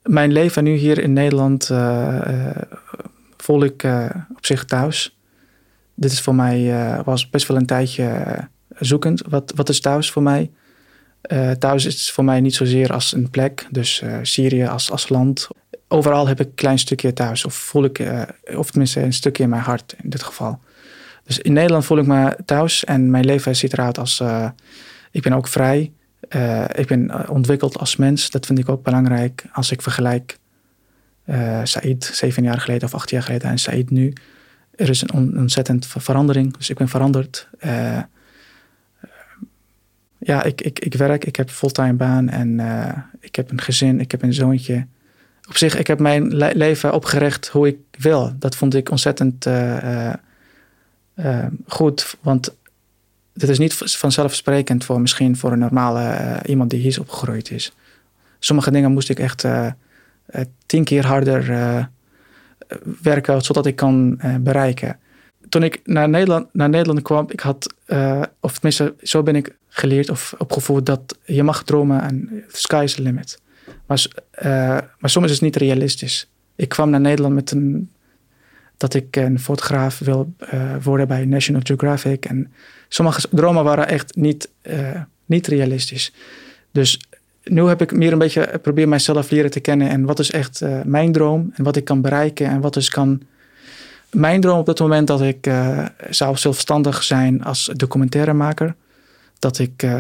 Mijn 0.04 0.32
leven 0.32 0.64
nu 0.64 0.76
hier 0.76 1.00
in 1.00 1.14
Nederland 1.14 1.70
uh, 1.70 2.50
voel 3.38 3.64
ik 3.64 3.84
uh, 3.84 4.10
op 4.36 4.46
zich 4.46 4.66
thuis. 4.66 5.18
Dit 5.96 6.12
is 6.12 6.22
voor 6.22 6.36
mij, 6.36 6.74
was 7.04 7.30
best 7.30 7.48
wel 7.48 7.58
een 7.58 7.66
tijdje 7.66 8.38
zoekend. 8.70 9.22
Wat, 9.30 9.52
wat 9.56 9.70
is 9.70 9.80
thuis 9.80 10.12
voor 10.12 10.24
mij? 10.24 10.52
thuis 11.60 11.86
is 11.86 12.12
voor 12.12 12.24
mij 12.24 12.42
niet 12.42 12.56
zozeer 12.56 12.94
als 12.94 13.14
een 13.14 13.30
plek, 13.30 13.68
dus 13.72 14.04
Syrië 14.22 14.66
als, 14.66 14.92
als 14.92 15.10
land 15.10 15.48
overal 15.88 16.28
heb 16.28 16.40
ik 16.40 16.46
een 16.46 16.54
klein 16.54 16.80
stukje 16.80 17.14
thuis. 17.14 17.46
Of 17.46 17.54
voel 17.54 17.84
ik, 17.84 18.04
of 18.56 18.70
tenminste 18.70 19.02
een 19.02 19.14
stukje 19.14 19.44
in 19.44 19.50
mijn 19.50 19.62
hart 19.62 19.96
in 20.04 20.10
dit 20.10 20.24
geval. 20.24 20.60
Dus 21.24 21.40
in 21.40 21.54
Nederland 21.54 21.86
voel 21.86 21.98
ik 21.98 22.06
me 22.06 22.38
thuis 22.46 22.84
en 22.84 23.10
mijn 23.10 23.26
leven 23.26 23.56
ziet 23.56 23.74
eruit 23.74 23.98
als... 23.98 24.24
Ik 25.12 25.22
ben 25.22 25.34
ook 25.34 25.48
vrij. 25.48 25.94
Uh, 26.36 26.66
ik 26.74 26.88
ben 26.88 27.30
ontwikkeld 27.30 27.78
als 27.78 27.96
mens. 27.96 28.30
Dat 28.30 28.46
vind 28.46 28.60
ik 28.60 28.70
ook 28.70 28.84
belangrijk 28.84 29.46
als 29.52 29.72
ik 29.72 29.82
vergelijk 29.82 30.38
Said 31.64 32.10
zeven 32.14 32.44
jaar 32.44 32.60
geleden 32.60 32.88
of 32.88 32.94
acht 32.94 33.10
jaar 33.10 33.24
geleden 33.24 33.50
en 33.50 33.58
Said 33.58 33.90
nu. 33.90 34.14
Er 34.76 34.90
is 34.90 35.02
een 35.02 35.14
on 35.14 35.38
ontzettend 35.38 35.88
verandering. 35.88 36.58
Dus 36.58 36.70
ik 36.70 36.78
ben 36.78 36.90
veranderd. 36.90 37.48
ja, 40.18 40.44
ik, 40.44 40.62
ik, 40.62 40.80
ik 40.80 40.94
werk. 40.94 41.26
Ik 41.26 41.36
heb 41.36 41.50
fulltime 41.50 41.94
baan 41.94 42.30
en 42.30 42.60
ik 43.20 43.36
heb 43.36 43.52
een 43.52 43.62
gezin. 43.62 44.00
Ik 44.00 44.12
heb 44.12 44.22
een 44.22 44.34
zoontje 44.34 44.86
op 45.50 45.58
zich, 45.58 45.78
ik 45.78 45.88
heb 45.88 46.00
mijn 46.00 46.36
leven 46.36 46.94
opgericht 46.94 47.48
hoe 47.48 47.68
ik 47.68 47.78
wil. 47.92 48.34
Dat 48.40 48.56
vond 48.56 48.76
ik 48.76 48.92
ontzettend 48.92 49.46
uh, 49.46 50.14
uh, 51.16 51.46
goed. 51.68 52.18
Want 52.22 52.56
het 53.40 53.50
is 53.50 53.60
niet 53.60 53.74
vanzelfsprekend 53.74 54.86
voor 54.86 55.02
misschien 55.02 55.38
voor 55.38 55.52
een 55.52 55.60
normale 55.60 56.40
iemand 56.46 56.70
die 56.70 56.80
hier 56.80 56.90
is 56.90 57.00
opgegroeid 57.00 57.52
is. 57.52 57.74
Sommige 58.40 58.72
dingen 58.72 58.92
moest 58.92 59.10
ik 59.10 59.20
echt 59.20 59.48
tien 60.66 60.84
keer 60.84 61.06
harder 61.06 61.46
werken 63.02 63.42
zodat 63.42 63.66
ik 63.66 63.76
kan 63.76 64.22
bereiken. 64.40 65.00
Toen 65.50 65.64
ik 65.64 65.82
naar 65.84 66.10
Nederland, 66.10 66.48
naar 66.54 66.70
Nederland 66.70 67.02
kwam, 67.02 67.26
ik 67.30 67.40
had, 67.40 67.74
of 68.40 68.54
tenminste, 68.54 68.96
zo 69.02 69.24
ben 69.24 69.36
ik 69.36 69.56
geleerd 69.68 70.10
of 70.10 70.34
opgevoed 70.38 70.86
dat 70.86 71.18
je 71.26 71.44
mag 71.44 71.64
dromen 71.64 72.02
en 72.02 72.44
sky 72.48 72.82
is 72.84 72.94
the 72.94 73.02
limit. 73.02 73.42
Maar, 73.86 74.08
soms 75.02 75.26
is 75.26 75.32
het 75.32 75.42
niet 75.42 75.56
realistisch. 75.56 76.30
Ik 76.56 76.70
kwam 76.70 76.90
naar 76.90 77.00
Nederland 77.00 77.34
met 77.34 77.52
een. 77.52 77.90
dat 78.80 78.94
ik 78.94 79.16
een 79.16 79.40
fotograaf 79.40 80.00
wil 80.00 80.34
worden 80.82 81.08
bij 81.08 81.26
National 81.26 81.62
Geographic. 81.64 82.26
En 82.26 82.52
sommige 82.90 83.28
dromen 83.32 83.64
waren 83.64 83.88
echt 83.88 84.16
niet, 84.16 84.50
uh, 84.64 85.02
niet 85.26 85.48
realistisch. 85.48 86.14
Dus 86.72 87.00
nu 87.44 87.64
heb 87.64 87.82
ik 87.82 87.92
meer 87.92 88.12
een 88.12 88.18
beetje 88.18 88.60
probeer 88.62 88.88
mijzelf 88.88 89.30
leren 89.30 89.52
te 89.52 89.60
kennen. 89.60 89.90
En 89.90 90.06
wat 90.06 90.20
is 90.20 90.32
echt 90.32 90.62
mijn 90.84 91.12
droom 91.12 91.52
en 91.56 91.64
wat 91.64 91.76
ik 91.76 91.86
kan 91.86 92.02
bereiken 92.02 92.48
en 92.48 92.62
wat 92.62 92.76
is 92.76 92.90
kan. 92.90 93.22
Mijn 94.12 94.42
droom 94.42 94.60
op 94.60 94.68
het 94.68 94.80
moment 94.80 95.08
dat 95.08 95.22
ik 95.22 95.50
zou 96.10 96.38
zelfstandig 96.38 97.04
zijn 97.04 97.44
als 97.44 97.72
documentairemaker 97.74 98.76
dat 99.40 99.60
ik 99.60 99.84
uh, 99.84 99.92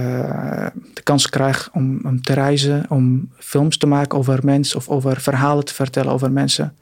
de 0.93 1.01
kans 1.03 1.29
krijg 1.29 1.69
om, 1.74 2.00
om, 2.03 2.22
te 2.22 2.34
reizen, 2.34 2.86
om 2.89 3.29
films 3.38 3.77
te 3.77 3.88
maken 3.88 4.17
over 4.17 4.39
mensen 4.43 4.77
of 4.77 4.89
over 4.89 5.22
verhalen 5.22 5.65
te 5.65 5.74
vertellen 5.74 6.12
over 6.12 6.31
mensen. 6.31 6.75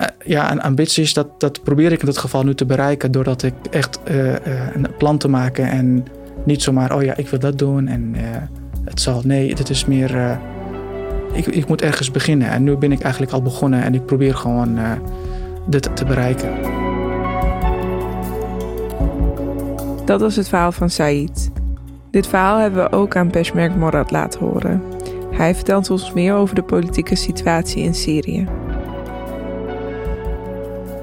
Uh, 0.00 0.06
ja, 0.24 0.50
en 0.50 0.60
ambities, 0.60 1.14
dat, 1.14 1.40
dat 1.40 1.62
probeer 1.62 1.92
ik 1.92 2.00
in 2.00 2.06
dit 2.06 2.18
geval 2.18 2.42
nu 2.42 2.54
te 2.54 2.66
bereiken 2.66 3.10
doordat 3.10 3.42
ik 3.42 3.54
echt 3.70 4.00
uh, 4.10 4.32
een 4.74 4.86
plan 4.98 5.18
te 5.18 5.28
maken 5.28 5.70
en 5.70 6.06
niet 6.44 6.62
zomaar, 6.62 6.94
oh 6.94 7.02
ja, 7.02 7.16
ik 7.16 7.28
wil 7.28 7.38
dat 7.38 7.58
doen 7.58 7.88
en 7.88 8.14
het 8.84 9.00
zal. 9.00 9.20
Nee, 9.24 9.54
dit 9.54 9.70
is 9.70 9.84
meer, 9.84 10.38
ik, 11.32 11.46
ik 11.46 11.68
moet 11.68 11.82
ergens 11.82 12.10
beginnen 12.10 12.48
en 12.48 12.62
nu 12.62 12.76
ben 12.76 12.92
ik 12.92 13.00
eigenlijk 13.00 13.32
al 13.32 13.42
begonnen 13.42 13.82
en 13.82 13.94
ik 13.94 14.06
probeer 14.06 14.34
gewoon 14.34 14.78
dit 15.66 15.96
te 15.96 16.04
bereiken. 16.04 16.50
Dat 20.04 20.20
was 20.20 20.36
het 20.36 20.48
verhaal 20.48 20.72
van 20.72 20.90
Said. 20.90 21.50
Dit 22.10 22.26
verhaal 22.26 22.58
hebben 22.58 22.82
we 22.84 22.96
ook 22.96 23.16
aan 23.16 23.30
Peshmerg 23.30 23.74
Morad 23.74 24.10
laten 24.10 24.40
horen. 24.40 24.82
Hij 25.30 25.54
vertelt 25.54 25.90
ons 25.90 26.12
meer 26.12 26.34
over 26.34 26.54
de 26.54 26.62
politieke 26.62 27.14
situatie 27.14 27.82
in 27.82 27.94
Syrië. 27.94 28.46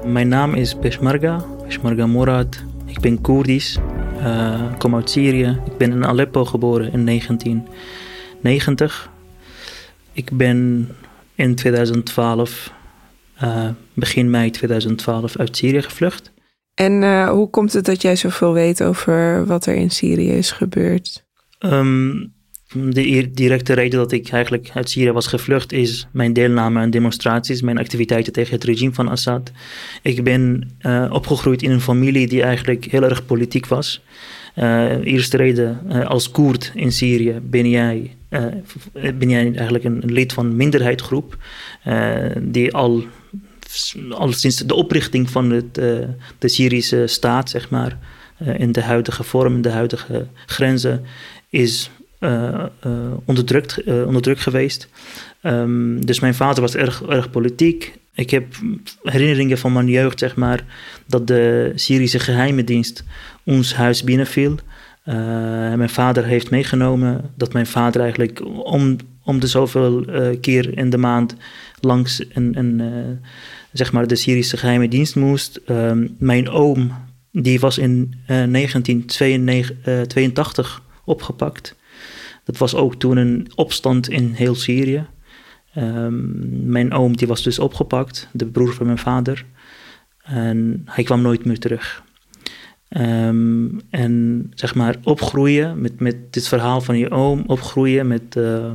Mijn 0.04 0.28
naam 0.28 0.54
is 0.54 0.74
Peshmerga, 0.74 1.44
Peshmerga 1.66 2.06
Morad. 2.06 2.64
Ik 2.86 3.00
ben 3.00 3.20
Koerdisch, 3.20 3.78
uh, 4.18 4.72
kom 4.78 4.94
uit 4.94 5.10
Syrië. 5.10 5.60
Ik 5.66 5.76
ben 5.76 5.90
in 5.90 6.06
Aleppo 6.06 6.44
geboren 6.44 6.92
in 6.92 7.06
1990. 7.06 9.10
Ik 10.12 10.30
ben 10.32 10.88
in 11.34 11.54
2012, 11.54 12.72
uh, 13.42 13.64
eh, 13.64 13.70
begin 13.94 14.30
mei 14.30 14.50
2012, 14.50 15.36
uit 15.36 15.56
Syrië 15.56 15.82
gevlucht. 15.82 16.32
En 16.74 17.02
uh, 17.02 17.28
hoe 17.28 17.50
komt 17.50 17.72
het 17.72 17.84
dat 17.84 18.02
jij 18.02 18.16
zoveel 18.16 18.52
weet 18.52 18.82
over 18.82 19.46
wat 19.46 19.66
er 19.66 19.74
in 19.74 19.90
Syrië 19.90 20.30
is 20.30 20.50
gebeurd? 20.50 21.24
Um, 21.58 22.32
de 22.72 23.30
directe 23.32 23.72
reden 23.72 23.98
dat 23.98 24.12
ik 24.12 24.28
eigenlijk 24.28 24.70
uit 24.74 24.90
Syrië 24.90 25.12
was 25.12 25.26
gevlucht 25.26 25.72
is 25.72 26.06
mijn 26.12 26.32
deelname 26.32 26.80
aan 26.80 26.90
demonstraties, 26.90 27.62
mijn 27.62 27.78
activiteiten 27.78 28.32
tegen 28.32 28.54
het 28.54 28.64
regime 28.64 28.92
van 28.92 29.08
Assad. 29.08 29.52
Ik 30.02 30.24
ben 30.24 30.70
uh, 30.80 31.06
opgegroeid 31.12 31.62
in 31.62 31.70
een 31.70 31.80
familie 31.80 32.28
die 32.28 32.42
eigenlijk 32.42 32.84
heel 32.84 33.02
erg 33.02 33.26
politiek 33.26 33.66
was. 33.66 34.02
Uh, 34.56 35.04
eerste 35.04 35.36
reden, 35.36 35.80
uh, 35.88 36.06
als 36.06 36.30
Koerd 36.30 36.72
in 36.74 36.92
Syrië 36.92 37.40
ben 37.42 37.68
jij, 37.68 38.16
ben 38.92 39.28
jij 39.28 39.54
eigenlijk 39.54 39.84
een 39.84 40.02
lid 40.04 40.32
van 40.32 40.46
een 40.46 40.56
minderheidsgroep 40.56 41.36
die 42.42 42.74
al 42.74 43.04
al 44.10 44.32
sinds 44.32 44.56
de 44.56 44.74
oprichting 44.74 45.30
van 45.30 45.50
het, 45.50 45.74
de 45.74 46.48
Syrische 46.48 47.06
staat, 47.06 47.50
zeg 47.50 47.70
maar, 47.70 47.98
in 48.56 48.72
de 48.72 48.82
huidige 48.82 49.22
vorm, 49.22 49.54
in 49.54 49.62
de 49.62 49.70
huidige 49.70 50.26
grenzen, 50.46 51.04
is 51.48 51.90
uh, 52.20 52.64
onderdrukt, 53.24 53.84
onderdrukt 53.84 54.40
geweest. 54.40 54.88
Um, 55.42 56.06
dus 56.06 56.20
mijn 56.20 56.34
vader 56.34 56.60
was 56.60 56.74
erg, 56.74 57.02
erg 57.02 57.30
politiek. 57.30 57.98
Ik 58.14 58.30
heb 58.30 58.54
herinneringen 59.02 59.58
van 59.58 59.72
mijn 59.72 59.88
jeugd, 59.88 60.18
zeg 60.18 60.36
maar, 60.36 60.64
dat 61.06 61.26
de 61.26 61.72
Syrische 61.74 62.18
geheime 62.18 62.64
dienst 62.64 63.04
ons 63.44 63.74
huis 63.74 64.04
binnenviel. 64.04 64.54
Mijn 65.76 65.88
vader 65.88 66.24
heeft 66.24 66.50
meegenomen 66.50 67.30
dat 67.36 67.52
mijn 67.52 67.66
vader 67.66 68.00
eigenlijk 68.00 68.40
om, 68.64 68.96
om 69.24 69.40
de 69.40 69.46
zoveel 69.46 70.04
keer 70.40 70.78
in 70.78 70.90
de 70.90 70.98
maand 70.98 71.36
langs 71.80 72.24
een, 72.32 72.58
een 72.58 72.80
zeg 73.72 73.92
maar 73.92 74.06
de 74.06 74.16
Syrische 74.16 74.56
geheime 74.56 74.88
dienst 74.88 75.16
moest. 75.16 75.60
Ehm, 75.66 76.06
mijn 76.18 76.48
oom, 76.48 76.92
die 77.32 77.60
was 77.60 77.78
in 77.78 78.14
1982 78.26 80.66
eh, 80.66 80.72
opgepakt. 81.04 81.78
Dat 82.50 82.58
was 82.58 82.74
ook 82.74 82.94
toen 82.94 83.16
een 83.16 83.50
opstand 83.54 84.08
in 84.08 84.32
heel 84.32 84.54
Syrië. 84.54 85.06
Ehm, 85.74 86.70
mijn 86.70 86.92
oom 86.92 87.16
die 87.16 87.26
was 87.26 87.42
dus 87.42 87.58
opgepakt, 87.58 88.28
de 88.32 88.46
broer 88.46 88.74
van 88.74 88.86
mijn 88.86 88.98
vader. 88.98 89.44
En 90.22 90.82
hij 90.84 91.04
kwam 91.04 91.22
nooit 91.22 91.44
meer 91.44 91.58
terug. 91.58 92.02
Ehm, 92.90 93.66
en 93.90 94.46
zeg 94.54 94.74
maar 94.74 94.96
opgroeien 95.02 95.80
met, 95.80 96.00
met 96.00 96.16
dit 96.32 96.48
verhaal 96.48 96.80
van 96.80 96.98
je 96.98 97.10
oom, 97.10 97.42
opgroeien 97.46 98.06
met, 98.06 98.36
uh, 98.36 98.72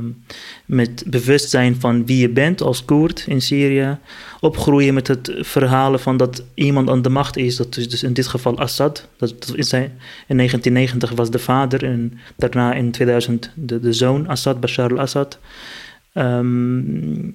met 0.66 1.04
bewustzijn 1.06 1.76
van 1.80 2.06
wie 2.06 2.18
je 2.18 2.28
bent 2.28 2.62
als 2.62 2.84
Koerd 2.84 3.24
in 3.26 3.40
Syrië, 3.40 3.98
opgroeien 4.40 4.94
met 4.94 5.06
het 5.06 5.32
verhalen 5.38 6.00
van 6.00 6.16
dat 6.16 6.44
iemand 6.54 6.90
aan 6.90 7.02
de 7.02 7.08
macht 7.08 7.36
is, 7.36 7.56
dat 7.56 7.76
is 7.76 7.88
dus 7.88 8.02
in 8.02 8.12
dit 8.12 8.26
geval 8.26 8.58
Assad, 8.58 9.08
dat, 9.16 9.52
is 9.54 9.70
hij, 9.70 9.92
in 10.26 10.36
1990 10.36 11.10
was 11.10 11.30
de 11.30 11.38
vader 11.38 11.84
en 11.84 12.18
daarna 12.36 12.74
in 12.74 12.90
2000 12.90 13.50
de, 13.54 13.80
de 13.80 13.92
zoon 13.92 14.28
Assad, 14.28 14.60
Bashar 14.60 14.90
al-Assad. 14.90 15.38
Um, 16.14 17.34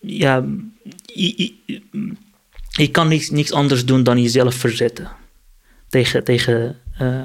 ja, 0.00 0.44
je 2.76 2.90
kan 2.90 3.08
niets, 3.08 3.30
niets 3.30 3.52
anders 3.52 3.84
doen 3.84 4.02
dan 4.02 4.22
jezelf 4.22 4.54
verzetten 4.54 5.08
tegen, 5.88 6.24
tegen 6.24 6.76
uh, 7.02 7.24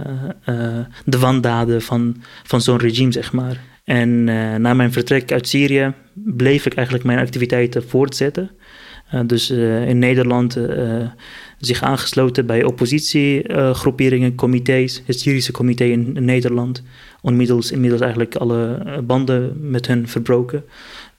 uh, 0.49 0.79
de 1.05 1.19
wandaden 1.19 1.81
van, 1.81 2.23
van 2.43 2.61
zo'n 2.61 2.77
regime, 2.77 3.11
zeg 3.11 3.31
maar. 3.33 3.61
En 3.83 4.09
uh, 4.09 4.55
na 4.55 4.73
mijn 4.73 4.91
vertrek 4.91 5.31
uit 5.31 5.47
Syrië 5.47 5.93
bleef 6.13 6.65
ik 6.65 6.73
eigenlijk 6.73 7.05
mijn 7.05 7.19
activiteiten 7.19 7.89
voortzetten. 7.89 8.51
dus 9.25 9.49
in 9.49 9.99
Nederland 9.99 10.57
zich 11.57 11.81
aangesloten 11.81 12.45
bij 12.45 12.63
oppositiegroeperingen, 12.63 14.35
comité's, 14.35 15.03
het 15.05 15.19
Syrische 15.19 15.51
comité 15.51 15.83
in, 15.83 16.25
Nederland. 16.25 16.83
Onmiddels, 17.21 17.71
inmiddels 17.71 18.01
eigenlijk 18.01 18.35
alle 18.35 18.81
banden 19.03 19.69
met 19.69 19.87
hen 19.87 20.07
verbroken. 20.07 20.63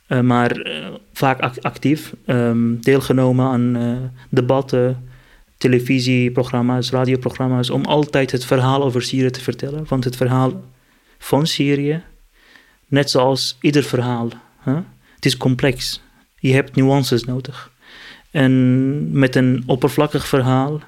Maar 0.07 0.71
vaak 1.13 1.57
actief, 1.61 2.15
um, 2.27 2.81
deelgenomen 2.81 3.47
aan 3.47 4.13
debatten, 4.29 5.09
televisieprogramma's, 5.57 6.91
radioprogramma's, 6.91 7.71
om 7.71 7.85
altijd 7.85 8.31
het 8.31 8.45
verhaal 8.45 8.83
over 8.83 9.03
Syrië 9.03 9.31
te 9.31 9.41
vertellen. 9.41 9.85
Want 9.89 10.05
het 10.05 10.17
verhaal 10.17 10.65
van 11.19 11.47
Syrië, 11.47 12.03
net 12.87 13.11
zoals 13.11 13.59
ieder 13.61 13.83
verhaal, 13.83 14.29
hè, 14.59 14.75
het 15.15 15.25
is 15.25 15.37
complex. 15.37 16.03
Je 16.39 16.53
hebt 16.53 16.77
nuances 16.77 17.25
nodig. 17.25 17.71
En 18.31 19.19
met 19.19 19.37
een 19.37 19.63
oppervlakkig 19.67 20.27
verhaal 20.27 20.81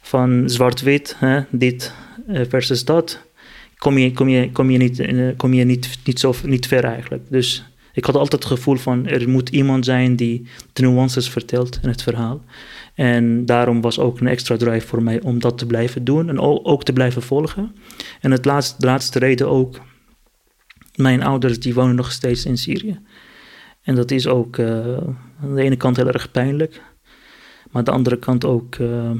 van 0.00 0.42
zwart-wit, 0.46 1.16
dit 1.50 1.92
eh, 2.26 2.40
versus 2.48 2.84
dat, 2.84 3.22
kom 3.78 3.98
je, 3.98 4.12
kom 4.12 4.28
je, 4.28 4.52
kom 4.52 4.70
je, 4.70 4.78
niet, 4.78 5.00
eh, 5.00 5.28
kom 5.36 5.52
je 5.52 5.64
niet, 5.64 5.98
niet, 6.04 6.20
zo, 6.20 6.34
niet 6.42 6.66
ver 6.66 6.84
eigenlijk. 6.84 7.22
Dus 7.28 7.64
ik 7.98 8.04
had 8.04 8.14
altijd 8.14 8.42
het 8.42 8.52
gevoel 8.52 8.76
van 8.76 9.06
er 9.06 9.28
moet 9.28 9.48
iemand 9.48 9.84
zijn 9.84 10.16
die 10.16 10.46
de 10.72 10.82
nuances 10.82 11.28
vertelt 11.28 11.78
in 11.82 11.88
het 11.88 12.02
verhaal. 12.02 12.44
En 12.94 13.46
daarom 13.46 13.80
was 13.80 13.98
ook 13.98 14.20
een 14.20 14.26
extra 14.26 14.56
drive 14.56 14.86
voor 14.86 15.02
mij 15.02 15.20
om 15.22 15.38
dat 15.38 15.58
te 15.58 15.66
blijven 15.66 16.04
doen 16.04 16.28
en 16.28 16.40
ook 16.40 16.84
te 16.84 16.92
blijven 16.92 17.22
volgen. 17.22 17.74
En 18.20 18.30
het 18.30 18.44
laatste, 18.44 18.74
de 18.78 18.86
laatste 18.86 19.18
reden 19.18 19.48
ook, 19.48 19.80
mijn 20.94 21.22
ouders 21.22 21.60
die 21.60 21.74
wonen 21.74 21.94
nog 21.94 22.12
steeds 22.12 22.44
in 22.44 22.58
Syrië. 22.58 23.00
En 23.82 23.94
dat 23.94 24.10
is 24.10 24.26
ook 24.26 24.56
uh, 24.56 24.96
aan 25.42 25.54
de 25.54 25.62
ene 25.62 25.76
kant 25.76 25.96
heel 25.96 26.12
erg 26.12 26.30
pijnlijk, 26.30 26.82
maar 27.70 27.72
aan 27.72 27.84
de 27.84 27.90
andere 27.90 28.18
kant 28.18 28.44
ook, 28.44 28.76
uh, 28.76 29.10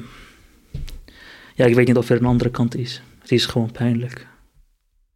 ja, 1.54 1.64
ik 1.64 1.74
weet 1.74 1.86
niet 1.86 1.96
of 1.96 2.10
er 2.10 2.16
een 2.16 2.24
andere 2.24 2.50
kant 2.50 2.76
is. 2.76 3.02
Het 3.20 3.32
is 3.32 3.46
gewoon 3.46 3.72
pijnlijk. 3.72 4.26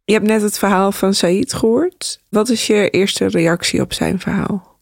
Je 0.05 0.13
hebt 0.13 0.25
net 0.25 0.41
het 0.41 0.59
verhaal 0.59 0.91
van 0.91 1.13
Said 1.13 1.53
gehoord. 1.53 2.19
Wat 2.29 2.49
is 2.49 2.67
je 2.67 2.89
eerste 2.89 3.27
reactie 3.27 3.81
op 3.81 3.93
zijn 3.93 4.19
verhaal? 4.19 4.77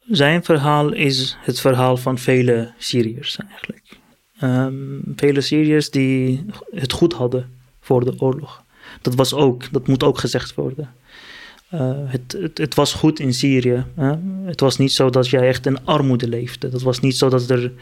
Zijn 0.00 0.44
verhaal 0.44 0.92
is 0.92 1.36
het 1.40 1.60
verhaal 1.60 1.96
van 1.96 2.18
vele 2.18 2.72
Syriërs 2.78 3.36
eigenlijk. 3.36 3.98
Um, 4.42 5.02
vele 5.16 5.40
Syriërs 5.40 5.90
die 5.90 6.44
het 6.70 6.92
goed 6.92 7.12
hadden 7.12 7.58
voor 7.80 8.04
de 8.04 8.14
oorlog. 8.18 8.64
Dat, 9.02 9.14
was 9.14 9.34
ook, 9.34 9.72
dat 9.72 9.86
moet 9.86 10.02
ook 10.02 10.18
gezegd 10.18 10.54
worden. 10.54 10.94
Uh, 11.74 11.90
het, 12.06 12.36
het, 12.54 12.74
was 12.74 12.92
goed 12.92 13.20
in 13.20 13.34
Syrië. 13.34 13.84
Hè? 13.94 14.12
Het 14.44 14.60
was 14.60 14.78
niet 14.78 14.92
zo 14.92 15.10
dat 15.10 15.28
jij 15.28 15.48
echt 15.48 15.66
in 15.66 15.84
armoede 15.84 16.28
leefde. 16.28 16.68
Dat 16.68 16.82
was 16.82 17.00
niet 17.00 17.16
zo 17.16 17.28
dat 17.28 17.50
er. 17.50 17.72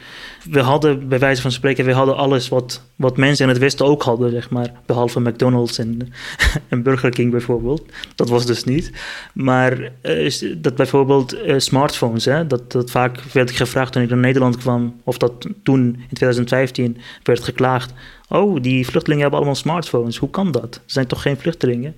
We 0.50 0.61
hadden, 0.61 1.09
bij 1.09 1.19
wijze 1.19 1.43
van 1.43 1.52
spreken, 1.52 1.85
we 1.85 1.93
hadden 1.93 2.16
alles 2.16 2.49
wat, 2.49 2.83
wat 2.97 3.16
mensen 3.16 3.45
in 3.45 3.50
het 3.50 3.61
Westen 3.61 3.87
ook 3.87 4.02
hadden, 4.02 4.31
zeg 4.31 4.50
maar. 4.50 4.73
Behalve 4.87 5.21
McDonald's 5.21 5.78
en, 5.78 6.12
en 6.69 6.83
Burger 6.83 7.11
King 7.11 7.31
bijvoorbeeld. 7.31 7.83
Dat 8.14 8.28
was 8.28 8.47
dus 8.47 8.64
niet. 8.64 8.93
Maar 9.35 9.90
uh, 10.02 10.33
dat 10.59 10.75
bijvoorbeeld 10.75 11.35
uh, 11.35 11.55
smartphones, 11.59 12.25
hè? 12.25 12.47
Dat, 12.47 12.73
dat 12.73 12.90
vaak 12.90 13.21
werd 13.21 13.50
gevraagd 13.50 13.93
toen 13.93 14.02
ik 14.02 14.09
naar 14.09 14.19
Nederland 14.19 14.57
kwam, 14.57 15.00
of 15.05 15.19
dat 15.19 15.49
toen 15.62 15.85
in 15.85 16.14
2015 16.14 16.97
werd 17.23 17.45
geklaagd. 17.45 17.93
Oh, 18.28 18.62
die 18.62 18.87
vluchtelingen 18.87 19.23
hebben 19.23 19.38
allemaal 19.38 19.59
smartphones. 19.59 20.16
Hoe 20.16 20.30
kan 20.30 20.50
dat? 20.50 20.75
Ze 20.75 20.92
zijn 20.92 21.06
toch 21.06 21.23
geen 21.23 21.37
vluchtelingen? 21.37 21.97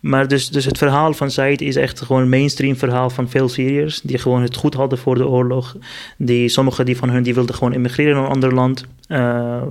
Maar 0.00 0.28
dus, 0.28 0.48
dus 0.48 0.64
het 0.64 0.78
verhaal 0.78 1.12
van 1.12 1.30
Said 1.30 1.60
is 1.60 1.76
echt 1.76 2.00
gewoon 2.00 2.22
een 2.22 2.28
mainstream 2.28 2.76
verhaal 2.76 3.10
van 3.10 3.28
veel 3.28 3.48
Syriërs. 3.48 4.00
Die 4.00 4.18
gewoon 4.18 4.42
het 4.42 4.56
goed 4.56 4.74
hadden 4.74 4.98
voor 4.98 5.14
de 5.14 5.26
oorlog. 5.26 5.76
Die, 6.18 6.48
sommigen 6.48 6.84
die 6.84 6.96
van 6.96 7.10
hun 7.10 7.22
die 7.22 7.34
wilden 7.34 7.54
gewoon 7.54 7.72
immigreren 7.72 8.14
naar 8.14 8.24
een 8.24 8.30
ander 8.30 8.54
land. 8.54 8.84
Uh, 9.08 9.62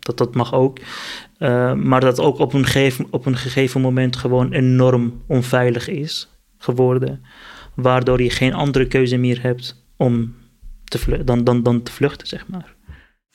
dat, 0.00 0.18
dat 0.18 0.34
mag 0.34 0.54
ook. 0.54 0.78
Uh, 1.38 1.72
maar 1.74 2.00
dat 2.00 2.20
ook 2.20 2.38
op 2.38 2.52
een, 2.52 2.64
gegeven, 2.64 3.06
op 3.10 3.26
een 3.26 3.36
gegeven 3.36 3.80
moment 3.80 4.16
gewoon 4.16 4.52
enorm 4.52 5.22
onveilig 5.26 5.88
is 5.88 6.28
geworden. 6.58 7.24
Waardoor 7.74 8.22
je 8.22 8.30
geen 8.30 8.54
andere 8.54 8.86
keuze 8.86 9.16
meer 9.16 9.42
hebt 9.42 9.84
om 9.96 10.34
te 10.84 11.24
dan, 11.24 11.44
dan, 11.44 11.62
dan 11.62 11.82
te 11.82 11.92
vluchten, 11.92 12.26
zeg 12.26 12.46
maar. 12.48 12.74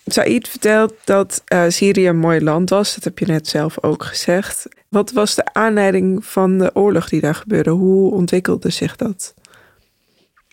Said 0.05 0.47
vertelt 0.47 0.93
dat 1.03 1.43
uh, 1.53 1.65
Syrië 1.67 2.07
een 2.07 2.17
mooi 2.17 2.41
land 2.41 2.69
was. 2.69 2.95
Dat 2.95 3.03
heb 3.03 3.19
je 3.19 3.25
net 3.25 3.47
zelf 3.47 3.83
ook 3.83 4.03
gezegd. 4.03 4.67
Wat 4.89 5.11
was 5.11 5.35
de 5.35 5.53
aanleiding 5.53 6.25
van 6.25 6.57
de 6.57 6.75
oorlog 6.75 7.09
die 7.09 7.21
daar 7.21 7.35
gebeurde? 7.35 7.69
Hoe 7.69 8.11
ontwikkelde 8.11 8.69
zich 8.69 8.95
dat? 8.95 9.33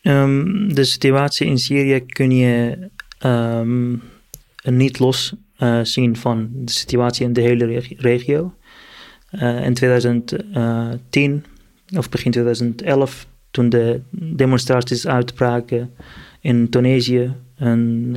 Um, 0.03 0.75
de 0.75 0.85
situatie 0.85 1.47
in 1.47 1.59
Syrië 1.59 2.01
kun 2.07 2.31
je 2.31 2.79
um, 3.25 4.03
niet 4.63 4.99
los 4.99 5.35
uh, 5.59 5.81
zien 5.83 6.17
van 6.17 6.49
de 6.53 6.73
situatie 6.73 7.27
in 7.27 7.33
de 7.33 7.41
hele 7.41 7.83
regio. 7.97 8.55
Uh, 9.33 9.65
in 9.65 9.75
2010 9.75 11.45
of 11.97 12.09
begin 12.09 12.31
2011, 12.31 13.27
toen 13.51 13.69
de 13.69 14.01
demonstraties 14.11 15.07
uitbraken 15.07 15.95
in 16.41 16.69
Tunesië 16.69 17.35
en 17.57 18.17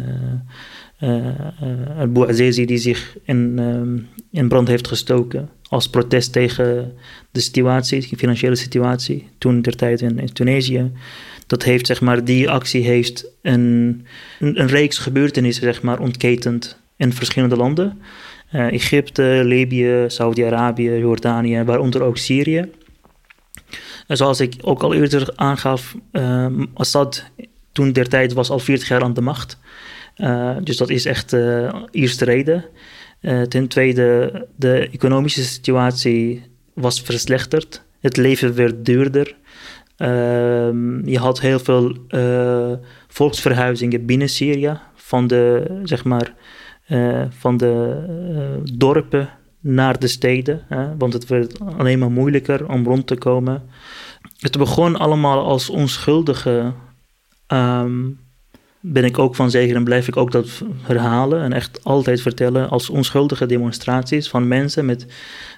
uh, 1.06 2.28
Azizi 2.28 2.65
die 2.65 2.78
zich 2.78 3.18
in, 3.24 3.60
ehm, 3.60 3.98
in 4.32 4.48
brand 4.48 4.68
heeft 4.68 4.88
gestoken 4.88 5.50
als 5.70 5.89
protest 5.89 6.32
tegen 6.32 6.94
de 7.32 7.39
situatie, 7.39 8.08
de 8.10 8.18
financiële 8.18 8.56
situatie, 8.56 9.30
toen 9.38 9.62
der 9.62 9.76
tijd 9.76 10.02
in, 10.02 10.20
in 10.20 10.34
Tunesië. 10.34 10.91
Dat 11.48 11.63
heeft, 11.63 11.86
zeg 11.86 12.02
maar, 12.02 12.24
die 12.24 12.50
actie 12.50 12.84
heeft 12.84 13.26
een, 13.41 14.06
een, 14.39 14.60
een 14.60 14.68
reeks 14.68 14.98
gebeurtenissen, 14.98 15.63
zeg 15.63 15.82
maar, 15.82 16.00
ontketend 16.00 16.80
in 16.98 17.13
verschillende 17.13 17.56
landen. 17.56 18.02
Uh, 18.54 18.72
Egypte, 18.72 19.41
Libië, 19.44 20.06
Saudi-Arabië, 20.08 20.98
Jordanië, 20.98 21.63
waaronder 21.63 22.02
ook 22.02 22.18
Syrië. 22.18 22.70
En 24.08 24.18
zoals 24.18 24.39
ik 24.39 24.56
ook 24.62 24.84
al 24.84 24.94
eerder 24.94 25.30
aangaf, 25.36 25.96
uh, 26.12 26.48
Assad 26.74 27.24
toen 27.72 27.91
der 27.91 28.10
tijd 28.10 28.34
was 28.34 28.50
al 28.50 28.60
40 28.60 28.88
jaar 28.88 29.04
aan 29.04 29.13
de 29.13 29.22
macht. 29.22 29.58
Uh, 30.17 30.56
dus 30.63 30.78
dat 30.78 30.89
is 30.89 31.06
echt 31.06 31.34
eerste 31.91 32.25
reden. 32.25 32.65
Uh, 33.21 33.41
ten 33.41 33.67
tweede, 33.67 34.47
de 34.56 34.89
economische 34.91 35.43
situatie 35.43 36.43
was 36.73 37.01
verslechterd. 37.01 37.84
Het 37.99 38.17
leven 38.17 38.56
werd 38.56 38.86
duurder. 38.86 39.36
Uh, 39.97 40.08
je 41.04 41.17
had 41.17 41.39
heel 41.41 41.60
veel 41.60 41.97
volksverhuizingen 43.08 44.06
binnen 44.06 44.30
Syrië. 44.30 44.80
Van 44.95 45.28
de, 45.28 45.65
zeg 45.84 46.04
maar, 46.04 46.34
van 47.30 47.58
de 47.58 48.62
dorpen 48.73 49.30
naar 49.60 49.99
de 49.99 50.08
steden. 50.08 50.62
want 50.97 51.13
het 51.13 51.28
werd 51.28 51.60
alleen 51.60 51.99
maar 51.99 52.12
moeilijker 52.12 52.69
om 52.69 52.86
rond 52.86 53.08
te 53.08 53.15
komen. 53.15 53.63
Het 54.39 54.58
begon 54.58 54.95
allemaal 54.95 55.45
als 55.45 55.69
onschuldige 55.69 56.73
um, 57.47 58.19
ben 58.88 59.04
ik 59.04 59.19
ook 59.19 59.36
van 59.36 59.52
zeker 59.52 59.76
en 59.76 59.84
blijf 59.84 60.08
ik 60.08 60.17
ook 60.17 60.32
dat 60.32 60.62
herhalen 60.82 61.41
en 61.41 61.54
echt 61.54 61.80
altijd 61.84 62.21
vertellen 62.21 62.69
als 62.69 62.89
onschuldige 62.89 63.45
demonstraties 63.45 64.30
van 64.30 64.48
mensen 64.48 64.86
met, 64.86 65.06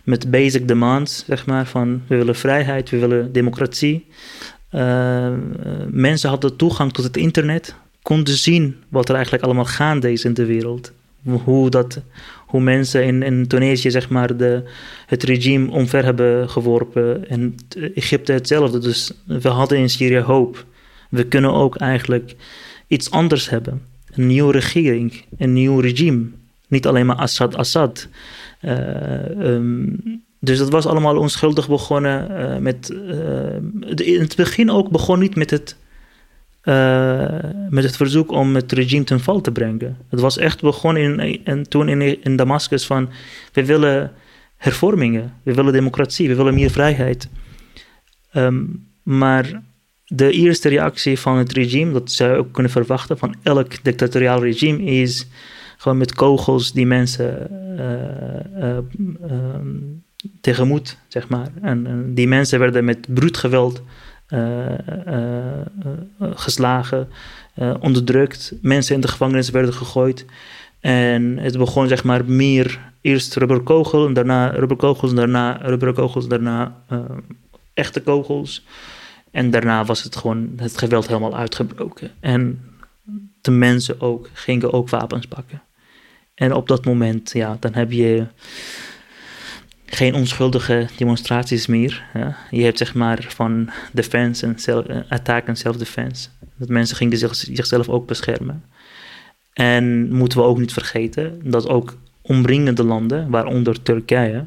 met 0.03 0.31
basic 0.31 0.67
demands, 0.67 1.23
zeg 1.25 1.45
maar, 1.45 1.65
van 1.65 2.01
we 2.07 2.15
willen 2.15 2.35
vrijheid, 2.35 2.89
we 2.89 2.97
willen 2.97 3.31
democratie. 3.31 4.05
Uh, 4.71 5.33
mensen 5.89 6.29
hadden 6.29 6.55
toegang 6.55 6.93
tot 6.93 7.03
het 7.03 7.17
internet, 7.17 7.75
konden 8.01 8.33
zien 8.33 8.75
wat 8.89 9.09
er 9.09 9.15
eigenlijk 9.15 9.43
allemaal 9.43 9.65
gaande 9.65 10.11
is 10.11 10.25
in 10.25 10.33
de 10.33 10.45
wereld. 10.45 10.91
Hoe, 11.43 11.69
dat, 11.69 12.01
hoe 12.45 12.61
mensen 12.61 13.03
in, 13.03 13.23
in 13.23 13.47
Tunesië 13.47 13.91
zeg 13.91 14.09
maar, 14.09 14.37
de, 14.37 14.63
het 15.05 15.23
regime 15.23 15.71
omver 15.71 16.03
hebben 16.03 16.49
geworpen 16.49 17.29
en 17.29 17.55
Egypte 17.95 18.31
hetzelfde. 18.31 18.79
Dus 18.79 19.11
we 19.25 19.49
hadden 19.49 19.77
in 19.77 19.89
Syrië 19.89 20.19
hoop. 20.19 20.65
We 21.09 21.23
kunnen 21.23 21.53
ook 21.53 21.75
eigenlijk 21.75 22.35
iets 22.87 23.11
anders 23.11 23.49
hebben. 23.49 23.81
Een 24.11 24.27
nieuwe 24.27 24.51
regering, 24.51 25.25
een 25.37 25.53
nieuw 25.53 25.79
regime. 25.79 26.25
Niet 26.67 26.87
alleen 26.87 27.05
maar 27.05 27.15
Assad, 27.15 27.55
Assad. 27.55 28.07
Uh, 28.61 29.59
dus 30.39 30.57
dat 30.57 30.69
was 30.69 30.85
allemaal 30.85 31.17
onschuldig 31.17 31.67
begonnen. 31.67 32.31
Uh, 32.31 32.57
met, 32.57 32.89
uh, 32.89 34.07
in 34.07 34.19
het 34.19 34.35
begin 34.35 34.71
ook 34.71 34.89
begon 34.89 35.19
niet 35.19 35.35
met 35.35 35.49
het, 35.49 35.75
met 37.69 37.83
het 37.83 37.95
verzoek 37.95 38.31
om 38.31 38.55
het 38.55 38.71
regime 38.71 39.03
ten 39.03 39.19
val 39.19 39.41
te 39.41 39.51
brengen. 39.51 39.97
Het 40.09 40.19
was 40.19 40.37
echt 40.37 40.61
begonnen 40.61 41.19
in, 41.19 41.45
in, 41.45 41.67
toen 41.67 41.89
in, 41.89 42.23
in 42.23 42.35
Damascus 42.35 42.85
van... 42.85 43.09
we 43.53 43.65
willen 43.65 44.11
hervormingen, 44.57 45.33
we 45.43 45.53
willen 45.53 45.73
democratie, 45.73 46.27
we 46.27 46.35
willen 46.35 46.53
meer 46.53 46.69
vrijheid. 46.69 47.29
Um, 48.33 48.87
maar 49.03 49.61
de 50.07 50.31
eerste 50.31 50.69
reactie 50.69 51.19
van 51.19 51.37
het 51.37 51.53
regime, 51.53 51.91
dat 51.91 52.11
zou 52.11 52.31
je 52.31 52.37
ook 52.37 52.51
kunnen 52.51 52.71
verwachten 52.71 53.17
van 53.17 53.35
elk 53.43 53.83
dictatoriaal 53.83 54.43
regime, 54.43 54.83
is 54.83 55.27
gewoon 55.77 55.97
met 55.97 56.13
kogels 56.13 56.71
die 56.71 56.85
mensen 56.85 57.47
uh, 58.59 58.77
uh, 59.29 59.57
tegemoet, 60.41 60.97
zeg 61.07 61.29
maar. 61.29 61.47
En, 61.61 61.87
en, 61.87 62.13
die 62.13 62.27
mensen 62.27 62.59
werden 62.59 62.85
met 62.85 63.13
bruut 63.13 63.37
geweld 63.37 63.83
geslagen, 66.19 67.09
onderdrukt. 67.79 68.53
Mensen 68.61 68.95
in 68.95 69.01
de 69.01 69.07
gevangenis 69.07 69.49
werden 69.49 69.73
gegooid. 69.73 70.25
En 70.79 71.37
het 71.37 71.57
begon 71.57 71.87
zeg 71.87 72.03
maar 72.03 72.25
meer 72.25 72.79
eerst 73.01 73.35
rubberkogel 73.35 74.07
en 74.07 74.13
daarna 74.13 74.47
rubberkogels, 74.47 75.13
daarna 75.13 75.57
rubberkogels, 75.61 76.27
daarna 76.27 76.83
echte 77.73 78.01
kogels. 78.01 78.65
En 79.37 79.49
daarna 79.49 79.85
was 79.85 80.03
het 80.03 80.15
gewoon 80.15 80.53
het 80.55 80.77
geweld 80.77 81.07
helemaal 81.07 81.37
uitgebroken. 81.37 82.11
En 82.19 82.59
de 83.41 83.51
mensen 83.51 84.01
ook 84.01 84.29
gingen 84.33 84.73
ook 84.73 84.89
wapens 84.89 85.25
pakken. 85.25 85.61
En 86.35 86.53
op 86.53 86.67
dat 86.67 86.85
moment, 86.85 87.31
ja, 87.31 87.57
dan 87.59 87.73
heb 87.73 87.91
je 87.91 88.27
geen 89.85 90.13
onschuldige 90.13 90.87
demonstraties 90.97 91.67
meer. 91.67 92.03
Je 92.51 92.63
hebt 92.63 92.77
zeg 92.77 92.93
maar 92.93 93.25
van 93.27 93.69
defense 93.91 94.45
en 94.45 94.85
eh, 94.87 94.99
attack 95.09 95.47
en 95.47 95.55
self-defense. 95.55 96.29
Dat 96.55 96.69
mensen 96.69 96.97
gingen 96.97 97.17
zich, 97.17 97.35
zichzelf 97.35 97.89
ook 97.89 98.07
beschermen. 98.07 98.63
En 99.53 100.13
moeten 100.13 100.37
we 100.37 100.45
ook 100.45 100.59
niet 100.59 100.73
vergeten 100.73 101.41
dat 101.43 101.67
ook 101.67 101.97
omringende 102.21 102.83
landen, 102.83 103.29
waaronder 103.29 103.81
Turkije, 103.81 104.45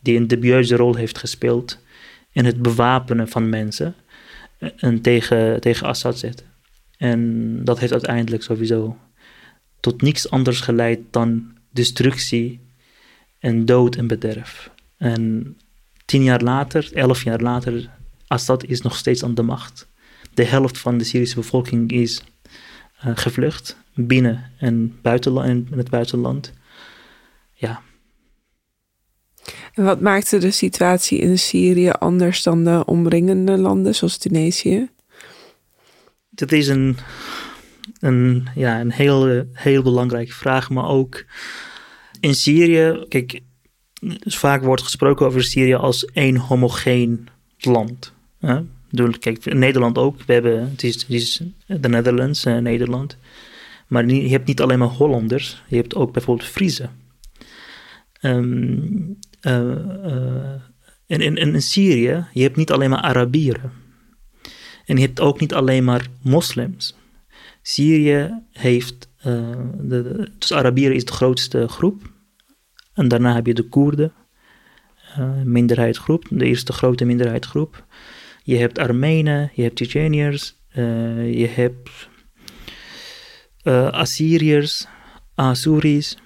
die 0.00 0.16
een 0.16 0.26
dubieuze 0.26 0.76
rol 0.76 0.94
heeft 0.94 1.18
gespeeld 1.18 1.78
in 2.32 2.44
het 2.44 2.62
bewapenen 2.62 3.28
van 3.28 3.48
mensen 3.48 3.94
eh, 4.60 4.68
en 4.76 5.00
tegen, 5.00 5.60
tegen 5.60 5.86
Assad 5.86 6.18
zetten. 6.18 6.46
En 6.96 7.64
dat 7.64 7.78
heeft 7.78 7.92
uiteindelijk 7.92 8.42
sowieso 8.42 8.96
tot 9.80 10.02
niets 10.02 10.30
anders 10.30 10.60
geleid 10.60 11.00
dan 11.10 11.56
destructie 11.70 12.60
en 13.38 13.64
dood 13.64 13.96
en 13.96 14.06
bederf. 14.06 14.70
En 14.96 15.56
tien 16.04 16.22
jaar 16.22 16.42
later, 16.42 16.90
elf 16.92 17.24
jaar 17.24 17.40
later, 17.40 17.90
Assad 18.26 18.64
is 18.64 18.80
nog 18.80 18.96
steeds 18.96 19.24
aan 19.24 19.34
de 19.34 19.42
macht. 19.42 19.88
De 20.34 20.44
helft 20.44 20.78
van 20.78 20.98
de 20.98 21.04
Syrische 21.04 21.36
bevolking 21.36 21.92
is 21.92 22.22
uh, 23.04 23.12
gevlucht, 23.14 23.76
binnen 23.94 24.52
en 24.58 24.98
buitenland, 25.02 25.70
in 25.70 25.78
het 25.78 25.90
buitenland. 25.90 26.52
Ja. 27.54 27.82
Wat 29.80 30.00
maakte 30.00 30.38
de 30.38 30.50
situatie 30.50 31.18
in 31.18 31.38
Syrië 31.38 31.90
anders 31.90 32.42
dan 32.42 32.64
de 32.64 32.82
omringende 32.86 33.58
landen, 33.58 33.94
zoals 33.94 34.16
Tunesië? 34.16 34.88
Dat 36.30 36.52
is 36.52 36.68
een, 36.68 36.96
een, 38.00 38.48
ja, 38.54 38.80
een 38.80 38.90
heel, 38.90 39.44
heel 39.52 39.82
belangrijke 39.82 40.32
vraag, 40.32 40.70
maar 40.70 40.88
ook 40.88 41.24
in 42.20 42.34
Syrië, 42.34 43.04
kijk, 43.08 43.40
dus 44.00 44.38
vaak 44.38 44.62
wordt 44.62 44.82
gesproken 44.82 45.26
over 45.26 45.44
Syrië 45.44 45.74
als 45.74 46.04
één 46.04 46.36
homogeen 46.36 47.28
land. 47.58 48.12
Hè? 48.38 48.60
Kijk, 49.18 49.54
Nederland 49.54 49.98
ook. 49.98 50.22
We 50.22 50.32
hebben, 50.32 50.70
het 50.70 50.82
is, 50.82 51.42
het 51.66 51.82
de 51.82 51.88
Netherlands, 51.88 52.44
uh, 52.44 52.58
Nederland. 52.58 53.16
Maar 53.86 54.06
je 54.06 54.30
hebt 54.30 54.46
niet 54.46 54.60
alleen 54.60 54.78
maar 54.78 54.88
Hollanders. 54.88 55.62
Je 55.68 55.76
hebt 55.76 55.94
ook 55.94 56.12
bijvoorbeeld 56.12 56.48
Friese. 56.48 56.88
Um, 58.22 59.18
uh, 59.40 59.60
uh, 60.04 60.60
in, 61.06 61.20
in, 61.20 61.36
in 61.36 61.62
Syrië, 61.62 62.26
je 62.32 62.42
hebt 62.42 62.56
niet 62.56 62.70
alleen 62.70 62.90
maar 62.90 63.00
Arabieren. 63.00 63.72
En 64.84 64.96
je 64.96 65.02
hebt 65.02 65.20
ook 65.20 65.40
niet 65.40 65.54
alleen 65.54 65.84
maar 65.84 66.06
moslims. 66.22 66.96
Syrië 67.62 68.42
heeft, 68.52 69.08
uh, 69.26 69.56
de, 69.78 70.30
dus 70.38 70.52
Arabieren 70.52 70.96
is 70.96 71.04
de 71.04 71.12
grootste 71.12 71.68
groep. 71.68 72.12
En 72.94 73.08
daarna 73.08 73.34
heb 73.34 73.46
je 73.46 73.54
de 73.54 73.68
Koerden, 73.68 74.12
uh, 75.18 75.42
minderheidsgroep, 75.42 76.26
de 76.30 76.44
eerste 76.44 76.72
grote 76.72 77.04
minderheidsgroep. 77.04 77.84
Je 78.42 78.56
hebt 78.56 78.78
Armenen, 78.78 79.50
je 79.54 79.62
hebt 79.62 79.74
Tsjetsjeniërs, 79.74 80.54
je 81.32 81.50
hebt 81.50 82.08
Assyriërs, 83.92 84.86
Assuris. 85.34 86.18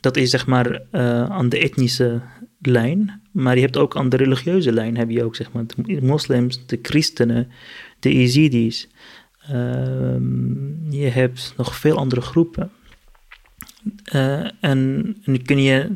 Dat 0.00 0.16
is 0.16 0.30
zeg 0.30 0.46
maar 0.46 0.82
aan 1.28 1.48
de 1.48 1.58
etnische 1.58 2.22
lijn. 2.66 3.22
Maar 3.32 3.54
je 3.54 3.60
hebt 3.60 3.76
ook 3.76 3.96
aan 3.96 4.08
de 4.08 4.16
religieuze 4.16 4.72
lijn, 4.72 4.96
heb 4.96 5.10
je 5.10 5.24
ook 5.24 5.36
zeg 5.36 5.52
maar 5.52 5.64
de 5.66 6.02
moslims, 6.02 6.66
de 6.66 6.78
christenen, 6.82 7.48
de 7.98 8.14
Yazidis. 8.14 8.88
Uh, 9.50 10.16
je 10.90 11.10
hebt 11.12 11.54
nog 11.56 11.76
veel 11.76 11.96
andere 11.96 12.20
groepen. 12.20 12.70
Uh, 14.14 14.50
en, 14.60 15.16
en 15.24 15.42
kun 15.42 15.62
je 15.62 15.90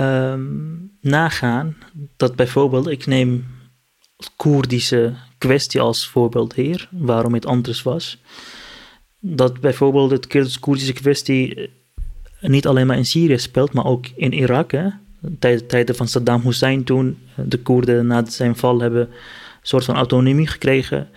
um, 0.00 0.90
nagaan 1.00 1.76
dat 2.16 2.36
bijvoorbeeld, 2.36 2.88
ik 2.88 3.06
neem 3.06 3.46
Koerdische 4.36 5.14
kwestie 5.38 5.80
als 5.80 6.08
voorbeeld 6.08 6.54
hier, 6.54 6.88
waarom 6.90 7.34
het 7.34 7.46
anders 7.46 7.82
was. 7.82 8.22
Dat 9.20 9.60
bijvoorbeeld 9.60 10.10
het 10.10 10.58
Koerdische 10.58 10.92
kwestie 10.92 11.54
eh, 11.54 12.50
niet 12.50 12.66
alleen 12.66 12.86
maar 12.86 12.96
in 12.96 13.06
Syrië 13.06 13.38
speelt, 13.38 13.72
maar 13.72 13.84
ook 13.84 14.06
in 14.16 14.32
Irak. 14.32 14.72
Hè? 14.72 14.88
Tijden 15.66 15.94
van 15.94 16.08
Saddam 16.08 16.40
Hussein 16.40 16.84
toen, 16.84 17.18
eh, 17.36 17.44
de 17.48 17.58
Koerden 17.58 18.06
na 18.06 18.24
zijn 18.26 18.56
val 18.56 18.80
hebben 18.80 19.00
een 19.00 19.08
soort 19.62 19.84
van 19.84 19.94
autonomie 19.94 20.46
gekregen. 20.46 21.08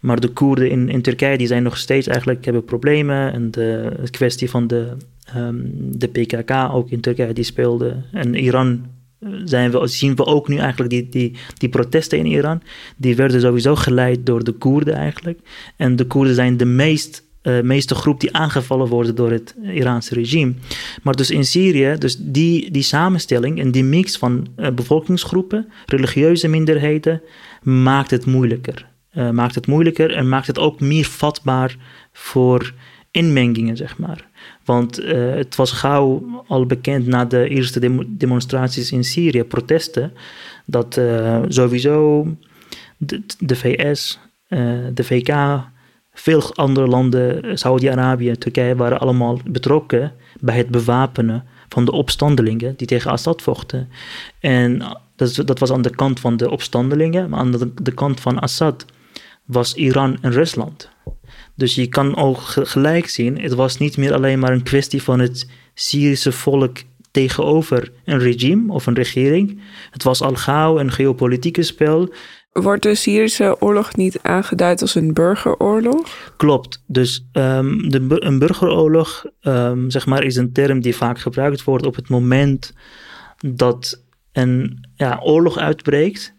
Maar 0.00 0.20
de 0.20 0.28
Koerden 0.28 0.70
in, 0.70 0.88
in 0.88 1.02
Turkije 1.02 1.38
die 1.38 1.46
zijn 1.46 1.62
nog 1.62 1.76
steeds 1.76 2.06
eigenlijk 2.06 2.44
hebben 2.44 2.64
problemen. 2.64 3.32
En 3.32 3.50
de, 3.50 3.92
kwestie 4.10 4.50
van 4.50 4.66
de, 4.66 4.96
um, 5.36 5.70
de 5.98 6.08
PKK 6.08 6.50
ook 6.50 6.90
in 6.90 7.00
Turkije 7.00 7.32
die 7.32 7.44
speelde. 7.44 7.96
En 8.12 8.34
Iran 8.34 8.86
eh, 9.18 9.28
zijn 9.44 9.70
we, 9.70 9.86
zien 9.86 10.16
we 10.16 10.24
ook 10.24 10.48
nu 10.48 10.56
eigenlijk 10.56 10.90
die, 10.90 11.08
die, 11.08 11.36
die 11.58 11.68
protesten 11.68 12.18
in 12.18 12.26
Iran. 12.26 12.62
Die 12.96 13.16
werden 13.16 13.40
sowieso 13.40 13.74
geleid 13.74 14.26
door 14.26 14.44
de 14.44 14.52
Koerden 14.52 14.94
eigenlijk. 14.94 15.38
En 15.76 15.96
de 15.96 16.06
Koerden 16.06 16.34
zijn 16.34 16.56
de 16.56 16.64
meest 16.64 17.23
uh, 17.44 17.60
meeste 17.60 17.94
groep 17.94 18.20
die 18.20 18.36
aangevallen 18.36 18.88
worden 18.88 19.14
door 19.14 19.30
het 19.30 19.54
Iraanse 19.62 20.14
regime. 20.14 20.54
Maar 21.02 21.14
dus 21.14 21.30
in 21.30 21.44
Syrië, 21.44 21.96
dus 21.98 22.16
die, 22.18 22.70
die 22.70 22.82
samenstelling 22.82 23.60
en 23.60 23.70
die 23.70 23.84
mix 23.84 24.18
van 24.18 24.46
uh, 24.56 24.70
bevolkingsgroepen, 24.70 25.68
religieuze 25.86 26.48
minderheden, 26.48 27.22
maakt 27.62 28.10
het 28.10 28.26
moeilijker. 28.26 28.86
Uh, 29.14 29.30
maakt 29.30 29.54
het 29.54 29.66
moeilijker 29.66 30.14
en 30.14 30.28
maakt 30.28 30.46
het 30.46 30.58
ook 30.58 30.80
meer 30.80 31.04
vatbaar 31.04 31.76
voor 32.12 32.72
inmengingen, 33.10 33.76
zeg 33.76 33.98
maar. 33.98 34.28
Want 34.64 34.96
het 35.06 35.56
was 35.56 35.72
gauw 35.72 36.42
al 36.48 36.66
bekend 36.66 37.06
na 37.06 37.24
de 37.24 37.48
eerste 37.48 38.06
demonstraties 38.08 38.92
in 38.92 39.04
Syrië, 39.04 39.44
protesten, 39.44 40.12
dat 40.64 41.00
sowieso 41.48 42.26
de 43.38 43.56
VS, 43.56 44.20
de 44.94 45.04
VK, 45.04 45.28
veel 46.14 46.54
andere 46.54 46.86
landen, 46.86 47.58
Saudi-Arabië 47.58 48.28
en 48.28 48.38
Turkije, 48.38 48.76
waren 48.76 49.00
allemaal 49.00 49.38
betrokken 49.44 50.12
bij 50.40 50.56
het 50.56 50.68
bewapenen 50.68 51.44
van 51.68 51.84
de 51.84 51.92
opstandelingen 51.92 52.76
die 52.76 52.86
tegen 52.86 53.10
Assad 53.10 53.42
vochten. 53.42 53.88
En 54.40 54.98
dat, 55.16 55.42
dat 55.44 55.58
was 55.58 55.72
aan 55.72 55.82
de 55.82 55.94
kant 55.94 56.20
van 56.20 56.36
de 56.36 56.50
opstandelingen, 56.50 57.30
maar 57.30 57.38
aan 57.38 57.50
de, 57.50 57.74
de 57.82 57.94
kant 57.94 58.20
van 58.20 58.38
Assad 58.38 58.84
was 59.44 59.74
Iran 59.74 60.18
en 60.20 60.32
Rusland. 60.32 60.90
Dus 61.54 61.74
je 61.74 61.86
kan 61.86 62.16
ook 62.16 62.38
gelijk 62.40 63.08
zien, 63.08 63.40
het 63.40 63.54
was 63.54 63.78
niet 63.78 63.96
meer 63.96 64.14
alleen 64.14 64.38
maar 64.38 64.52
een 64.52 64.62
kwestie 64.62 65.02
van 65.02 65.18
het 65.18 65.50
Syrische 65.74 66.32
volk 66.32 66.78
tegenover 67.10 67.92
een 68.04 68.18
regime 68.18 68.72
of 68.72 68.86
een 68.86 68.94
regering. 68.94 69.60
Het 69.90 70.02
was 70.02 70.20
al 70.20 70.34
gauw 70.34 70.78
een 70.78 70.92
geopolitieke 70.92 71.62
spel 71.62 72.12
Wordt 72.62 72.82
de 72.82 72.94
Syrische 72.94 73.56
oorlog 73.60 73.96
niet 73.96 74.18
aangeduid 74.22 74.80
als 74.80 74.94
een 74.94 75.12
burgeroorlog? 75.12 76.32
Klopt. 76.36 76.82
Dus 76.86 77.28
um, 77.32 77.90
de, 77.90 78.16
een 78.18 78.38
burgeroorlog 78.38 79.24
um, 79.42 79.90
zeg 79.90 80.06
maar, 80.06 80.22
is 80.22 80.36
een 80.36 80.52
term 80.52 80.80
die 80.80 80.96
vaak 80.96 81.18
gebruikt 81.18 81.64
wordt 81.64 81.86
op 81.86 81.94
het 81.94 82.08
moment 82.08 82.72
dat 83.46 84.02
een 84.32 84.86
ja, 84.94 85.20
oorlog 85.22 85.58
uitbreekt 85.58 86.34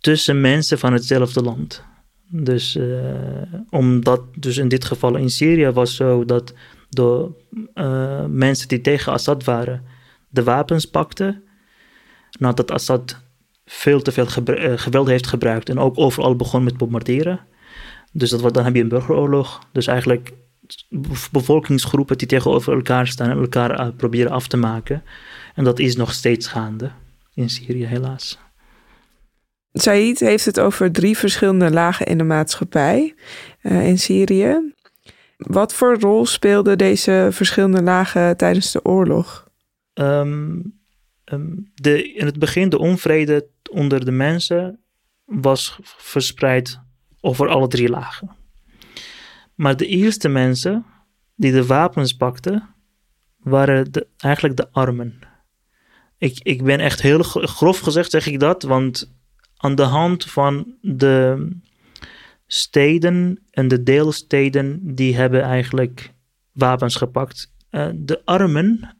tussen 0.00 0.40
mensen 0.40 0.78
van 0.78 0.92
hetzelfde 0.92 1.42
land. 1.42 1.84
Dus 2.30 2.76
uh, 2.76 3.52
omdat, 3.70 4.22
dus 4.34 4.56
in 4.56 4.68
dit 4.68 4.84
geval 4.84 5.16
in 5.16 5.30
Syrië 5.30 5.70
was 5.70 5.96
zo 5.96 6.24
dat 6.24 6.54
de 6.88 7.30
uh, 7.74 8.24
mensen 8.24 8.68
die 8.68 8.80
tegen 8.80 9.12
Assad 9.12 9.44
waren 9.44 9.84
de 10.28 10.42
wapens 10.42 10.84
pakten, 10.84 11.42
nadat 12.38 12.70
Assad 12.70 13.26
veel 13.68 14.02
te 14.02 14.12
veel 14.12 14.26
eh, 14.26 14.72
geweld 14.76 15.08
heeft 15.08 15.26
gebruikt 15.26 15.68
en 15.68 15.78
ook 15.78 15.98
overal 15.98 16.36
begon 16.36 16.64
met 16.64 16.76
bombarderen. 16.76 17.40
Dus 18.12 18.30
dat, 18.30 18.54
dan 18.54 18.64
heb 18.64 18.74
je 18.74 18.80
een 18.80 18.88
burgeroorlog. 18.88 19.60
Dus 19.72 19.86
eigenlijk 19.86 20.32
bevolkingsgroepen 21.30 22.18
die 22.18 22.28
tegenover 22.28 22.74
elkaar 22.74 23.06
staan 23.06 23.30
en 23.30 23.38
elkaar 23.38 23.80
uh, 23.80 23.88
proberen 23.96 24.32
af 24.32 24.46
te 24.46 24.56
maken. 24.56 25.02
En 25.54 25.64
dat 25.64 25.78
is 25.78 25.96
nog 25.96 26.12
steeds 26.12 26.46
gaande 26.46 26.90
in 27.34 27.50
Syrië, 27.50 27.84
helaas. 27.84 28.38
Said 29.72 30.20
heeft 30.20 30.44
het 30.44 30.60
over 30.60 30.92
drie 30.92 31.18
verschillende 31.18 31.70
lagen 31.70 32.06
in 32.06 32.18
de 32.18 32.24
maatschappij 32.24 33.14
uh, 33.62 33.86
in 33.86 33.98
Syrië. 33.98 34.72
Wat 35.36 35.74
voor 35.74 35.98
rol 36.00 36.26
speelden 36.26 36.78
deze 36.78 37.28
verschillende 37.30 37.82
lagen 37.82 38.36
tijdens 38.36 38.72
de 38.72 38.84
oorlog? 38.84 39.48
Um, 39.94 40.78
um, 41.24 41.72
de, 41.74 42.12
in 42.12 42.26
het 42.26 42.38
begin 42.38 42.68
de 42.68 42.78
onvrede 42.78 43.46
onder 43.70 44.04
de 44.04 44.10
mensen 44.10 44.80
was 45.24 45.78
verspreid 45.82 46.80
over 47.20 47.48
alle 47.48 47.68
drie 47.68 47.88
lagen. 47.88 48.36
Maar 49.54 49.76
de 49.76 49.86
eerste 49.86 50.28
mensen 50.28 50.86
die 51.34 51.52
de 51.52 51.66
wapens 51.66 52.12
pakten, 52.12 52.74
waren 53.38 53.90
eigenlijk 54.16 54.56
de 54.56 54.72
armen. 54.72 55.18
Ik, 56.18 56.40
ik 56.42 56.62
ben 56.62 56.80
echt 56.80 57.02
heel 57.02 57.22
grof 57.22 57.78
gezegd, 57.78 58.10
zeg 58.10 58.26
ik 58.26 58.40
dat, 58.40 58.62
want 58.62 59.12
aan 59.56 59.74
de 59.74 59.82
hand 59.82 60.24
van 60.24 60.74
de 60.80 61.48
steden 62.46 63.44
en 63.50 63.68
de 63.68 63.82
deelsteden, 63.82 64.94
die 64.94 65.16
hebben 65.16 65.42
eigenlijk 65.42 66.12
wapens 66.52 66.96
gepakt. 66.96 67.52
Uh, 67.70 67.88
de 67.94 68.24
armen, 68.24 68.96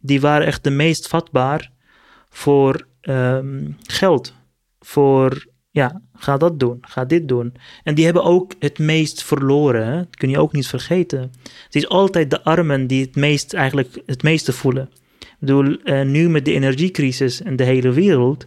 die 0.00 0.20
waren 0.20 0.46
echt 0.46 0.64
de 0.64 0.70
meest 0.70 1.08
vatbaar 1.08 1.72
voor 2.28 2.88
um, 3.08 3.76
geld. 3.82 4.34
Voor, 4.80 5.46
ja, 5.70 6.02
ga 6.12 6.36
dat 6.36 6.60
doen, 6.60 6.78
ga 6.80 7.04
dit 7.04 7.28
doen. 7.28 7.54
En 7.82 7.94
die 7.94 8.04
hebben 8.04 8.24
ook 8.24 8.52
het 8.58 8.78
meest 8.78 9.22
verloren. 9.22 9.96
Dat 9.96 10.16
kun 10.16 10.30
je 10.30 10.40
ook 10.40 10.52
niet 10.52 10.66
vergeten. 10.66 11.20
Het 11.64 11.74
is 11.74 11.88
altijd 11.88 12.30
de 12.30 12.42
armen 12.42 12.86
die 12.86 13.04
het 13.04 13.16
meest, 13.16 13.52
eigenlijk 13.52 14.02
het 14.06 14.22
meeste 14.22 14.52
voelen. 14.52 14.90
Ik 15.18 15.36
bedoel, 15.38 15.76
uh, 15.84 16.02
nu 16.02 16.28
met 16.28 16.44
de 16.44 16.52
energiecrisis 16.52 17.40
in 17.40 17.56
de 17.56 17.64
hele 17.64 17.92
wereld 17.92 18.46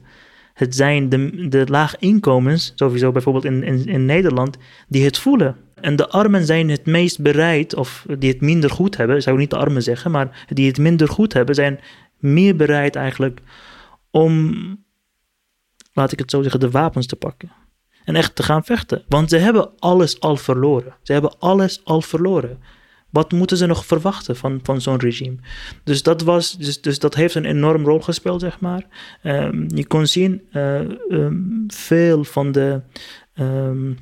het 0.58 0.76
zijn 0.76 1.10
de, 1.10 1.48
de 1.48 1.64
laag 1.68 1.98
inkomens, 2.00 2.72
sowieso 2.76 3.12
bijvoorbeeld 3.12 3.46
in, 3.46 3.64
in, 3.64 3.86
in 3.86 4.06
Nederland, 4.06 4.58
die 4.88 5.04
het 5.04 5.18
voelen. 5.18 5.56
En 5.82 5.96
de 5.96 6.10
armen 6.10 6.46
zijn 6.46 6.70
het 6.70 6.86
meest 6.86 7.22
bereid, 7.22 7.76
of 7.76 8.06
die 8.20 8.32
het 8.32 8.42
minder 8.42 8.70
goed 8.70 8.98
hebben, 8.98 9.22
zou 9.22 9.36
ik 9.36 9.42
niet 9.42 9.50
de 9.50 9.58
armen 9.58 9.84
zeggen, 9.84 10.12
maar 10.12 10.46
die 10.54 10.68
het 10.68 10.78
minder 10.78 11.08
goed 11.08 11.34
hebben, 11.34 11.56
zijn 11.56 11.80
meer 12.20 12.56
bereid 12.56 12.96
eigenlijk 12.96 13.42
om, 14.18 14.86
laat 15.94 16.12
ik 16.12 16.20
het 16.20 16.32
zo 16.32 16.42
zeggen, 16.42 16.60
de 16.60 16.72
wapens 16.72 17.08
te 17.08 17.16
pakken. 17.16 17.52
En 18.06 18.16
echt 18.16 18.36
te 18.36 18.44
gaan 18.44 18.64
vechten. 18.64 19.04
Want 19.08 19.30
ze 19.30 19.38
hebben 19.38 19.80
alles 19.80 20.20
al 20.20 20.36
verloren. 20.36 20.96
Ze 21.04 21.12
hebben 21.14 21.40
alles 21.40 21.82
al 21.84 22.02
verloren. 22.02 22.60
Wat 23.10 23.32
moeten 23.32 23.58
ze 23.58 23.66
nog 23.66 23.86
verwachten 23.86 24.36
van, 24.36 24.60
van 24.64 24.82
zo'n 24.82 25.00
regime? 25.00 25.38
Dus 25.84 26.04
dat, 26.04 26.22
was, 26.22 26.58
dus, 26.58 26.82
dus 26.82 27.00
dat 27.00 27.16
heeft 27.16 27.36
een 27.36 27.46
enorm 27.46 27.86
rol 27.86 28.00
gespeeld, 28.00 28.42
zeg 28.42 28.60
maar. 28.60 28.86
Um, 29.24 29.66
je 29.76 29.88
kon 29.88 30.08
zien, 30.08 30.48
uh, 30.54 30.80
um, 31.10 31.64
veel 31.68 32.24
van 32.24 32.52
de 32.52 32.82
um, 33.40 33.98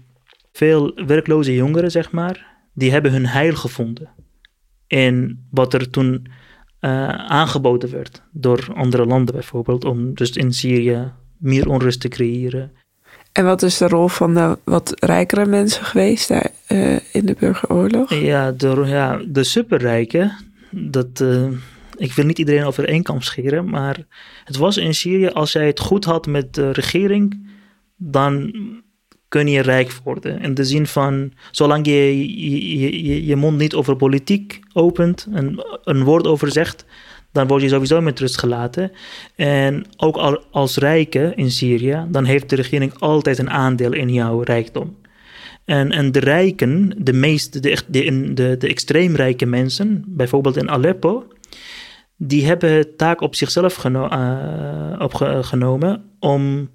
veel 0.51 0.93
werkloze 1.05 1.55
jongeren, 1.55 1.91
zeg 1.91 2.11
maar, 2.11 2.47
die 2.73 2.91
hebben 2.91 3.11
hun 3.11 3.25
heil 3.25 3.55
gevonden 3.55 4.09
in 4.87 5.45
wat 5.51 5.73
er 5.73 5.89
toen 5.89 6.27
uh, 6.85 7.07
aangeboden 7.09 7.91
werd 7.91 8.21
door 8.31 8.67
andere 8.75 9.05
landen 9.05 9.33
bijvoorbeeld, 9.33 9.85
om 9.85 10.13
dus 10.13 10.31
in 10.31 10.53
Syrië 10.53 11.11
meer 11.37 11.69
onrust 11.69 11.99
te 11.99 12.07
creëren. 12.07 12.71
En 13.31 13.45
wat 13.45 13.61
is 13.61 13.77
de 13.77 13.87
rol 13.87 14.07
van 14.07 14.33
de 14.33 14.57
wat 14.63 14.93
rijkere 14.99 15.45
mensen 15.45 15.85
geweest 15.85 16.27
daar 16.27 16.51
uh, 16.67 16.97
in 17.11 17.25
de 17.25 17.35
burgeroorlog? 17.39 18.13
Ja, 18.13 18.51
de, 18.51 18.83
ja, 18.85 19.21
de 19.27 19.43
superrijken, 19.43 20.31
dat, 20.71 21.19
uh, 21.19 21.47
ik 21.97 22.13
wil 22.13 22.25
niet 22.25 22.39
iedereen 22.39 22.63
over 22.63 22.87
één 22.87 23.03
kam 23.03 23.21
scheren, 23.21 23.69
maar 23.69 23.97
het 24.43 24.57
was 24.57 24.77
in 24.77 24.93
Syrië, 24.93 25.27
als 25.27 25.51
jij 25.51 25.67
het 25.67 25.79
goed 25.79 26.05
had 26.05 26.27
met 26.27 26.53
de 26.53 26.71
regering, 26.71 27.47
dan 27.95 28.53
kun 29.35 29.47
je 29.47 29.61
rijk 29.61 29.91
worden. 30.03 30.41
In 30.41 30.53
de 30.53 30.63
zin 30.63 30.87
van, 30.87 31.31
zolang 31.51 31.85
je 31.85 32.27
je, 32.39 33.05
je, 33.05 33.25
je 33.25 33.35
mond 33.35 33.57
niet 33.57 33.73
over 33.73 33.95
politiek 33.95 34.59
opent 34.73 35.27
en 35.33 35.65
een 35.83 36.03
woord 36.03 36.27
over 36.27 36.51
zegt, 36.51 36.85
dan 37.31 37.47
word 37.47 37.61
je 37.61 37.69
sowieso 37.69 38.01
met 38.01 38.19
rust 38.19 38.37
gelaten. 38.37 38.91
En 39.35 39.85
ook 39.97 40.17
als 40.51 40.77
rijke 40.77 41.33
in 41.35 41.51
Syrië, 41.51 42.05
dan 42.09 42.23
heeft 42.23 42.49
de 42.49 42.55
regering 42.55 42.99
altijd 42.99 43.37
een 43.37 43.49
aandeel 43.49 43.93
in 43.93 44.13
jouw 44.13 44.41
rijkdom. 44.41 44.95
En, 45.65 45.91
en 45.91 46.11
de 46.11 46.19
rijken, 46.19 46.93
de, 46.97 47.13
meest, 47.13 47.63
de, 47.63 47.77
de, 47.87 48.33
de, 48.33 48.55
de 48.57 48.67
extreem 48.67 49.15
rijke 49.15 49.45
mensen, 49.45 50.03
bijvoorbeeld 50.07 50.57
in 50.57 50.69
Aleppo, 50.69 51.27
die 52.17 52.45
hebben 52.45 52.95
taak 52.95 53.21
op 53.21 53.35
zichzelf 53.35 53.75
geno 53.75 54.03
opgenomen 54.97 56.03
om, 56.19 56.69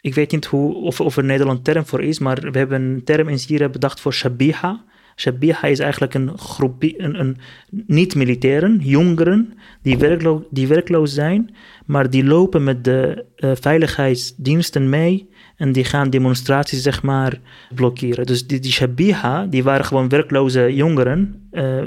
ik 0.00 0.14
weet 0.14 0.32
niet 0.32 0.46
hoe, 0.46 0.74
of, 0.74 1.00
of 1.00 1.16
er 1.16 1.22
een 1.22 1.28
Nederland 1.28 1.64
term 1.64 1.86
voor 1.86 2.02
is, 2.02 2.18
maar 2.18 2.40
we 2.40 2.58
hebben 2.58 2.82
een 2.82 3.04
term 3.04 3.28
in 3.28 3.38
Syrië 3.38 3.68
bedacht 3.68 4.00
voor 4.00 4.12
shabiha. 4.12 4.84
Shabiha 5.16 5.66
is 5.66 5.78
eigenlijk 5.78 6.14
een 6.14 6.38
groep, 6.38 6.82
een, 6.82 7.20
een 7.20 7.36
niet-militairen, 7.70 8.78
jongeren, 8.82 9.58
die, 9.82 9.98
werklo 9.98 10.46
die 10.50 10.66
werkloos 10.66 11.14
zijn, 11.14 11.54
maar 11.86 12.10
die 12.10 12.24
lopen 12.24 12.64
met 12.64 12.84
de 12.84 13.24
uh, 13.36 13.50
veiligheidsdiensten 13.60 14.88
mee 14.88 15.28
en 15.56 15.72
die 15.72 15.84
gaan 15.84 16.10
demonstraties, 16.10 16.82
zeg 16.82 17.02
maar, 17.02 17.40
blokkeren. 17.74 18.26
Dus 18.26 18.46
die, 18.46 18.60
die 18.60 18.72
Shabiha, 18.72 19.46
die 19.46 19.62
waren 19.62 19.84
gewoon 19.84 20.08
werkloze 20.08 20.74
jongeren, 20.74 21.48
uh, 21.52 21.82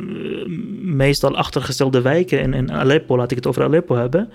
meestal 0.81 1.35
achtergestelde 1.35 2.01
wijken 2.01 2.41
in, 2.41 2.53
in 2.53 2.71
Aleppo, 2.71 3.17
laat 3.17 3.31
ik 3.31 3.37
het 3.37 3.47
over 3.47 3.63
Aleppo 3.63 3.95
hebben. 3.95 4.29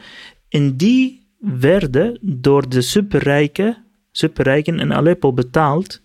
En 0.48 0.76
die 0.76 1.25
werden 1.38 2.18
door 2.20 2.68
de 2.68 2.80
superrijken, 2.80 3.84
superrijken 4.12 4.80
in 4.80 4.94
Aleppo 4.94 5.32
betaald 5.32 6.02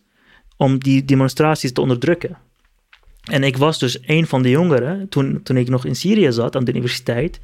om 0.57 0.79
die 0.79 1.05
demonstraties 1.05 1.73
te 1.73 1.81
onderdrukken. 1.81 2.37
En 3.21 3.43
ik 3.43 3.57
was 3.57 3.79
dus 3.79 3.97
een 4.01 4.27
van 4.27 4.41
de 4.41 4.49
jongeren 4.49 5.09
toen, 5.09 5.43
toen 5.43 5.57
ik 5.57 5.69
nog 5.69 5.85
in 5.85 5.95
Syrië 5.95 6.31
zat 6.31 6.55
aan 6.55 6.63
de 6.63 6.71
universiteit. 6.71 7.39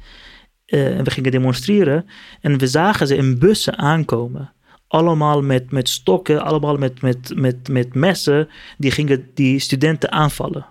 Uh, 0.66 0.96
en 0.96 1.04
we 1.04 1.10
gingen 1.10 1.30
demonstreren 1.30 2.06
en 2.40 2.58
we 2.58 2.66
zagen 2.66 3.06
ze 3.06 3.16
in 3.16 3.38
bussen 3.38 3.78
aankomen. 3.78 4.52
Allemaal 4.88 5.42
met, 5.42 5.70
met 5.70 5.88
stokken, 5.88 6.42
allemaal 6.42 6.76
met, 6.76 7.02
met, 7.02 7.32
met, 7.34 7.68
met 7.68 7.94
messen. 7.94 8.48
Die 8.78 8.90
gingen 8.90 9.30
die 9.34 9.58
studenten 9.58 10.12
aanvallen. 10.12 10.66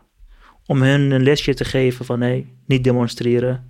Om 0.66 0.82
hun 0.82 1.12
een 1.12 1.24
lesje 1.24 1.54
te 1.54 1.66
geven 1.66 2.06
van 2.06 2.46
niet 2.66 2.84
demonstreren. 2.84 3.67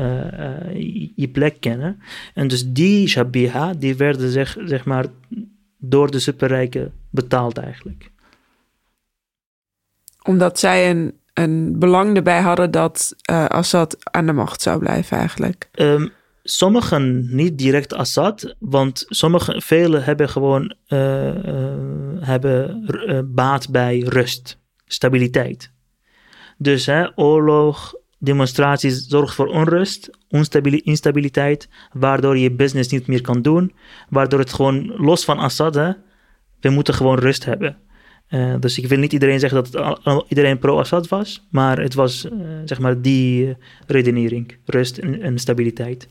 Uh, 0.00 0.06
uh, 0.06 1.10
je 1.16 1.28
plek 1.28 1.60
kennen. 1.60 2.00
En 2.34 2.48
dus 2.48 2.72
die 2.72 3.08
shabiha, 3.08 3.74
die 3.74 3.96
werden 3.96 4.30
zeg, 4.30 4.56
zeg 4.64 4.84
maar 4.84 5.06
door 5.78 6.10
de 6.10 6.18
superrijken 6.18 6.92
betaald 7.10 7.58
eigenlijk 7.58 8.10
omdat 10.22 10.58
zij 10.58 10.90
een, 10.90 11.18
een 11.34 11.78
belang 11.78 12.16
erbij 12.16 12.40
hadden 12.40 12.70
dat 12.70 13.14
uh, 13.30 13.44
Assad 13.44 13.96
aan 14.10 14.26
de 14.26 14.32
macht 14.32 14.62
zou 14.62 14.78
blijven 14.78 15.16
eigenlijk. 15.16 15.68
Um, 15.74 16.12
sommigen 16.42 17.34
niet 17.36 17.58
direct 17.58 17.94
Assad, 17.94 18.54
want 18.58 19.04
sommigen, 19.08 19.62
velen 19.62 20.04
hebben 20.04 20.28
gewoon 20.28 20.74
uh, 20.88 21.26
uh, 21.26 21.72
hebben, 22.20 22.84
baat 23.34 23.70
bij 23.70 23.98
rust, 23.98 24.58
stabiliteit. 24.86 25.72
Dus 26.58 26.86
hè, 26.86 27.06
oorlog, 27.14 27.94
demonstraties 28.20 29.06
zorgen 29.06 29.34
voor 29.34 29.46
onrust, 29.46 30.10
instabiliteit, 30.82 31.68
waardoor 31.92 32.38
je 32.38 32.50
business 32.50 32.90
niet 32.90 33.06
meer 33.06 33.20
kan 33.20 33.42
doen, 33.42 33.72
waardoor 34.08 34.38
het 34.38 34.52
gewoon 34.52 34.92
los 34.96 35.24
van 35.24 35.38
Assad, 35.38 35.74
hè, 35.74 35.92
we 36.60 36.70
moeten 36.70 36.94
gewoon 36.94 37.18
rust 37.18 37.44
hebben. 37.44 37.76
Uh, 38.30 38.54
dus 38.60 38.78
ik 38.78 38.88
wil 38.88 38.98
niet 38.98 39.12
iedereen 39.12 39.40
zeggen 39.40 39.62
dat 39.62 39.98
het, 40.04 40.24
iedereen 40.28 40.58
pro-Assad 40.58 41.08
was, 41.08 41.46
maar 41.50 41.80
het 41.80 41.94
was 41.94 42.24
uh, 42.24 42.30
zeg 42.64 42.78
maar 42.78 43.02
die 43.02 43.46
uh, 43.46 43.54
redenering, 43.86 44.56
rust 44.64 44.98
en, 44.98 45.22
en, 45.22 45.38
stabiliteit. 45.38 46.08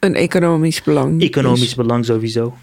Een 0.00 0.14
economisch 0.14 0.82
belang. 0.82 1.22
Economisch 1.22 1.62
is. 1.62 1.74
belang 1.74 2.04
sowieso. 2.04 2.54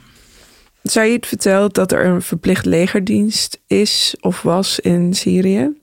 Said 0.84 1.26
vertelt 1.26 1.74
dat 1.74 1.92
er 1.92 2.06
een 2.06 2.22
verplicht 2.22 2.66
legerdienst 2.66 3.60
is 3.68 4.16
of 4.20 4.42
was 4.42 4.80
in 4.80 5.14
Syrië. 5.14 5.76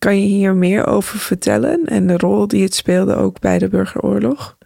Kan 0.00 0.20
je 0.20 0.26
hier 0.26 0.54
meer 0.54 0.86
over 0.86 1.18
vertellen 1.18 1.84
en 1.84 2.06
de 2.06 2.16
rol 2.16 2.48
die 2.48 2.62
het 2.62 2.74
speelde 2.74 3.14
ook 3.14 3.40
bij 3.40 3.58
de 3.58 3.68
burgeroorlog? 3.68 4.56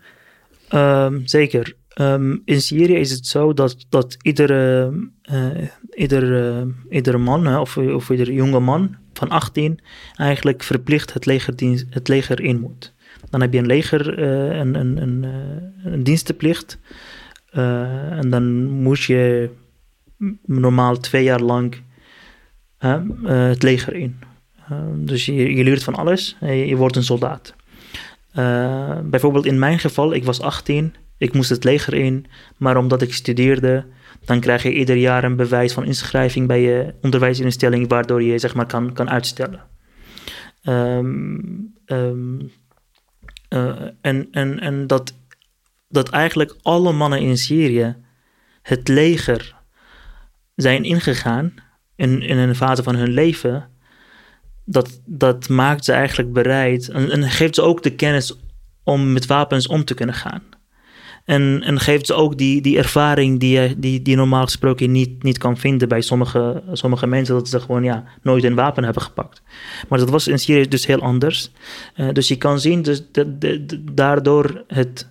Um, 0.75 1.27
zeker. 1.27 1.77
Um, 2.01 2.43
in 2.45 2.61
Syrië 2.61 2.95
is 2.95 3.11
het 3.11 3.27
zo 3.27 3.55
dat, 3.55 3.87
dat 3.89 4.17
iedere, 4.23 4.93
uh, 5.33 6.69
iedere 6.89 7.19
man 7.19 7.57
of, 7.59 7.77
of 7.77 8.11
iedere 8.11 8.33
jonge 8.33 8.61
man 8.61 8.97
van 9.13 9.29
18 9.29 9.79
eigenlijk 10.17 10.63
verplicht 10.63 11.13
het, 11.13 11.27
legerdienst, 11.27 11.87
het 11.91 12.09
leger 12.09 12.41
in 12.41 12.61
moet. 12.61 12.95
Dan 13.31 13.41
heb 13.41 13.53
je 13.53 13.59
een 13.59 13.67
leger, 13.67 14.19
uh, 14.19 14.59
een, 14.59 14.75
een, 14.75 15.03
een, 15.03 15.25
een 15.85 16.03
dienstenplicht. 16.03 16.79
en 17.51 18.31
dan 18.31 18.71
moet 18.71 19.03
je 19.03 19.51
normaal 20.45 20.97
twee 20.97 21.25
jaar 21.25 21.41
lang 21.41 21.77
het 23.23 23.63
leger 23.63 23.95
in. 23.95 24.33
Dus 24.95 25.27
je, 25.27 25.55
je 25.55 25.81
van 25.81 25.95
alles. 25.95 26.37
Je, 26.41 26.67
je 26.67 26.77
wordt 26.77 26.97
een 26.97 27.05
soldaat. 27.05 27.55
bijvoorbeeld 29.05 29.47
in 29.47 29.59
mijn 29.59 29.79
geval, 29.79 30.15
ik 30.15 30.25
was 30.25 30.41
18 30.41 30.95
ik 31.19 31.35
moest 31.35 31.51
het 31.51 31.65
leger 31.65 31.95
in, 31.95 32.27
maar 32.57 32.77
omdat 32.77 33.03
ik 33.03 33.15
studeerde, 33.15 33.87
dan 34.25 34.41
krijg 34.41 34.63
je 34.63 34.73
ieder 34.73 34.97
jaar 34.97 35.25
een 35.25 35.37
bewijs 35.37 35.73
van 35.73 35.85
inschrijving 35.85 36.47
bij 36.47 36.63
je 36.63 36.95
onderwijsinstelling, 37.01 37.89
waardoor 37.89 38.23
je 38.23 38.39
zeg 38.39 38.55
maar 38.55 38.67
kan, 38.67 38.93
kan 38.93 39.11
uitstellen. 39.11 39.61
Um, 40.63 41.75
um, 41.87 42.53
uh, 43.49 43.83
en 44.01 44.29
en, 44.31 44.61
en 44.61 44.87
dat, 44.87 45.15
dat 45.89 46.09
eigenlijk 46.09 46.57
alle 46.63 46.93
mannen 46.93 47.21
in 47.21 47.39
Syrië 47.39 47.97
het 48.63 48.89
leger 48.89 49.55
zijn 50.55 50.85
ingegaan 50.85 51.55
in, 51.97 52.23
in 52.23 52.39
een 52.39 52.57
fase 52.57 52.83
van 52.83 52.95
hun 52.95 53.11
leven, 53.11 53.71
dat, 54.65 55.01
dat 55.07 55.49
maakt 55.49 55.85
ze 55.85 55.93
eigenlijk 55.93 56.33
bereid 56.33 56.89
en, 56.89 57.11
en 57.11 57.31
geeft 57.31 57.55
ze 57.55 57.63
ook 57.63 57.83
de 57.83 57.95
kennis 57.95 58.39
om 58.83 59.13
met 59.13 59.27
wapens 59.27 59.67
om 59.67 59.85
te 59.85 59.95
kunnen 59.95 60.15
gaan. 60.15 60.43
En, 61.25 61.63
en 61.63 61.81
geeft 61.81 62.07
ze 62.07 62.15
ook 62.15 62.39
die, 62.39 62.61
die 62.61 62.79
ervaring 62.79 63.41
die 63.41 63.61
je 63.61 63.75
die, 63.79 64.03
die 64.03 64.17
normaal 64.17 64.45
gesproken 64.45 64.91
niet, 64.91 65.23
niet 65.23 65.39
kan 65.39 65.57
vinden 65.57 65.89
bij 65.89 66.01
sommige, 66.01 66.63
sommige 66.73 67.07
mensen, 67.07 67.35
dat 67.35 67.49
ze 67.49 67.61
gewoon 67.61 67.85
ja, 67.85 68.05
nooit 68.23 68.45
een 68.45 68.55
wapen 68.55 68.85
hebben 68.85 69.03
gepakt. 69.03 69.43
Maar 69.89 69.99
dat 69.99 70.11
was 70.11 70.29
in 70.29 70.39
Syrië 70.39 70.69
dus 70.69 70.87
heel 70.87 71.01
anders. 71.01 71.51
Uh, 71.97 72.09
dus 72.13 72.29
je 72.29 72.37
kan 72.37 72.61
zien, 72.61 72.83
dus 72.83 73.03
dat, 73.13 73.27
daardoor 73.93 74.65
het, 74.67 75.09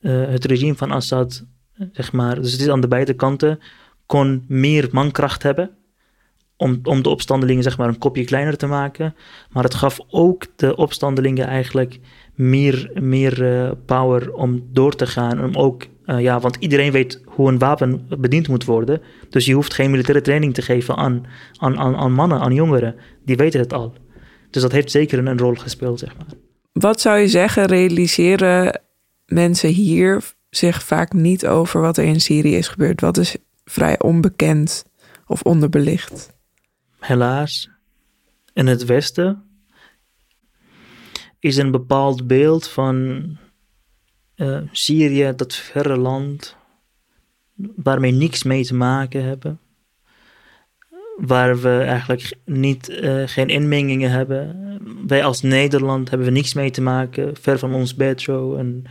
uh, 0.00 0.28
het 0.28 0.44
regime 0.44 0.74
van 0.74 0.90
Assad, 0.90 1.44
zeg 1.92 2.12
maar, 2.12 2.40
dus 2.40 2.52
het 2.52 2.60
is 2.60 2.68
aan 2.68 2.80
de 2.80 2.88
beide 2.88 3.14
kanten, 3.14 3.58
kon 4.06 4.44
meer 4.48 4.88
mankracht 4.90 5.42
hebben 5.42 5.70
om, 6.56 6.80
om 6.82 7.02
de 7.02 7.08
opstandelingen 7.08 7.62
zeg 7.62 7.78
maar 7.78 7.88
een 7.88 7.98
kopje 7.98 8.24
kleiner 8.24 8.56
te 8.56 8.66
maken. 8.66 9.14
Maar 9.50 9.64
het 9.64 9.74
gaf 9.74 9.98
ook 10.08 10.44
de 10.56 10.76
opstandelingen 10.76 11.46
eigenlijk 11.46 11.98
meer, 12.34 12.90
meer 12.94 13.42
uh, 13.42 13.70
power 13.86 14.32
om 14.32 14.68
door 14.72 14.94
te 14.94 15.06
gaan. 15.06 15.44
Om 15.44 15.54
ook, 15.54 15.86
uh, 16.06 16.20
ja, 16.20 16.40
want 16.40 16.56
iedereen 16.56 16.92
weet 16.92 17.22
hoe 17.24 17.48
een 17.48 17.58
wapen 17.58 18.06
bediend 18.18 18.48
moet 18.48 18.64
worden. 18.64 19.00
Dus 19.30 19.46
je 19.46 19.54
hoeft 19.54 19.74
geen 19.74 19.90
militaire 19.90 20.24
training 20.24 20.54
te 20.54 20.62
geven 20.62 20.96
aan, 20.96 21.26
aan, 21.58 21.78
aan, 21.78 21.96
aan 21.96 22.12
mannen, 22.12 22.40
aan 22.40 22.54
jongeren. 22.54 22.94
Die 23.24 23.36
weten 23.36 23.60
het 23.60 23.72
al. 23.72 23.92
Dus 24.50 24.62
dat 24.62 24.72
heeft 24.72 24.90
zeker 24.90 25.18
een, 25.18 25.26
een 25.26 25.38
rol 25.38 25.54
gespeeld, 25.54 25.98
zeg 25.98 26.16
maar. 26.16 26.26
Wat 26.72 27.00
zou 27.00 27.18
je 27.18 27.28
zeggen, 27.28 27.66
realiseren 27.66 28.80
mensen 29.26 29.68
hier 29.68 30.22
zich 30.50 30.82
vaak 30.82 31.12
niet 31.12 31.46
over 31.46 31.80
wat 31.80 31.96
er 31.96 32.04
in 32.04 32.20
Syrië 32.20 32.56
is 32.56 32.68
gebeurd? 32.68 33.00
Wat 33.00 33.16
is 33.16 33.36
vrij 33.64 34.00
onbekend 34.00 34.84
of 35.26 35.42
onderbelicht? 35.42 36.31
Helaas, 37.02 37.70
in 38.52 38.66
het 38.66 38.84
Westen 38.84 39.42
is 41.38 41.56
een 41.56 41.70
bepaald 41.70 42.26
beeld 42.26 42.68
van 42.68 43.26
uh, 44.36 44.58
Syrië, 44.72 45.32
dat 45.36 45.54
verre 45.54 45.96
land, 45.96 46.56
waarmee 47.54 48.12
niks 48.12 48.42
mee 48.42 48.64
te 48.64 48.74
maken 48.74 49.24
hebben. 49.24 49.60
Waar 51.16 51.60
we 51.60 51.78
eigenlijk 51.78 52.36
niet, 52.44 52.88
uh, 52.90 53.22
geen 53.26 53.48
inmengingen 53.48 54.10
hebben. 54.10 54.56
Wij 55.06 55.24
als 55.24 55.42
Nederland 55.42 56.08
hebben 56.10 56.26
we 56.26 56.32
niks 56.32 56.54
mee 56.54 56.70
te 56.70 56.82
maken, 56.82 57.36
ver 57.36 57.58
van 57.58 57.74
ons 57.74 57.94
bedshow. 57.94 58.58
En, 58.58 58.84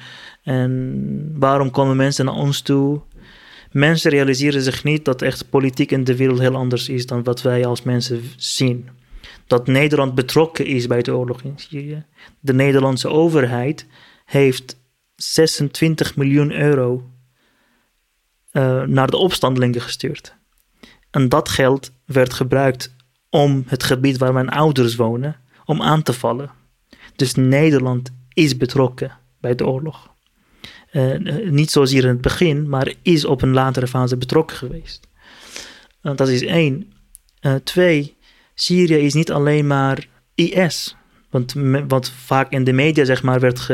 en 0.44 1.36
waarom 1.40 1.72
komen 1.72 1.96
mensen 1.96 2.26
naar 2.26 2.34
ons 2.34 2.62
toe? 2.62 3.02
Mensen 3.72 4.12
realiseren 4.12 4.62
zich 4.62 4.84
niet 4.84 5.06
dat 5.06 5.22
echt 5.22 5.50
politiek 5.50 5.92
in 5.92 6.04
de 6.04 6.16
wereld 6.16 6.40
heel 6.40 6.56
anders 6.56 6.90
is 6.90 7.06
dan 7.06 7.24
wat 7.24 7.42
wij 7.42 7.66
als 7.66 7.84
mensen 7.84 8.24
zien 8.38 8.90
dat 9.48 9.68
Nederland 9.68 10.16
betrokken 10.16 10.66
is 10.66 10.88
bij 10.88 11.02
de 11.02 11.16
oorlog 11.16 11.42
in 11.42 11.54
Syrië. 11.56 12.06
De 12.40 12.54
Nederlandse 12.54 13.10
overheid 13.10 13.86
heeft 14.26 14.80
26 15.16 16.16
miljoen 16.16 16.52
euro 16.52 17.10
uh, 18.52 18.84
naar 18.84 19.08
de 19.08 19.18
opstandelingen 19.18 19.82
gestuurd. 19.82 20.36
En 21.10 21.30
dat 21.30 21.50
geld 21.50 21.92
werd 22.06 22.34
gebruikt 22.34 22.96
om 23.30 23.64
het 23.68 23.84
gebied 23.84 24.18
waar 24.18 24.34
mijn 24.34 24.50
ouders 24.50 24.96
wonen, 24.96 25.36
om 25.66 25.82
aan 25.82 26.04
te 26.04 26.14
vallen. 26.14 26.52
Dus 27.16 27.34
Nederland 27.36 28.14
is 28.34 28.58
betrokken 28.58 29.18
bij 29.40 29.56
de 29.56 29.68
oorlog. 29.68 30.11
Uh, 30.92 31.50
niet 31.50 31.72
zozeer 31.72 32.04
in 32.04 32.10
het 32.10 32.22
begin, 32.22 32.70
maar 32.70 32.94
is 33.02 33.26
op 33.26 33.42
een 33.42 33.54
latere 33.54 33.88
fase 33.88 34.18
betrokken 34.18 34.58
geweest. 34.58 35.08
Dat 36.02 36.28
is 36.28 36.42
één. 36.42 36.94
twee, 37.64 38.16
Syrië 38.54 38.96
is 38.96 39.14
niet 39.14 39.32
alleen 39.32 39.68
maar 39.68 40.08
IS. 40.36 40.96
Want 41.30 41.54
wat 41.88 42.10
vaak 42.10 42.52
in 42.52 42.64
de 42.64 42.74
media 42.74 43.06
zeg 43.06 43.24
maar 43.24 43.40
werd 43.40 43.70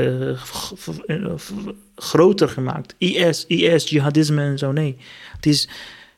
groter 1.95 2.49
gemaakt. 2.49 2.95
IS, 2.97 3.45
IS, 3.47 3.89
jihadisme 3.89 4.41
en 4.41 4.57
zo. 4.57 4.71
Nee, 4.71 4.97
het 5.31 5.45
is 5.45 5.69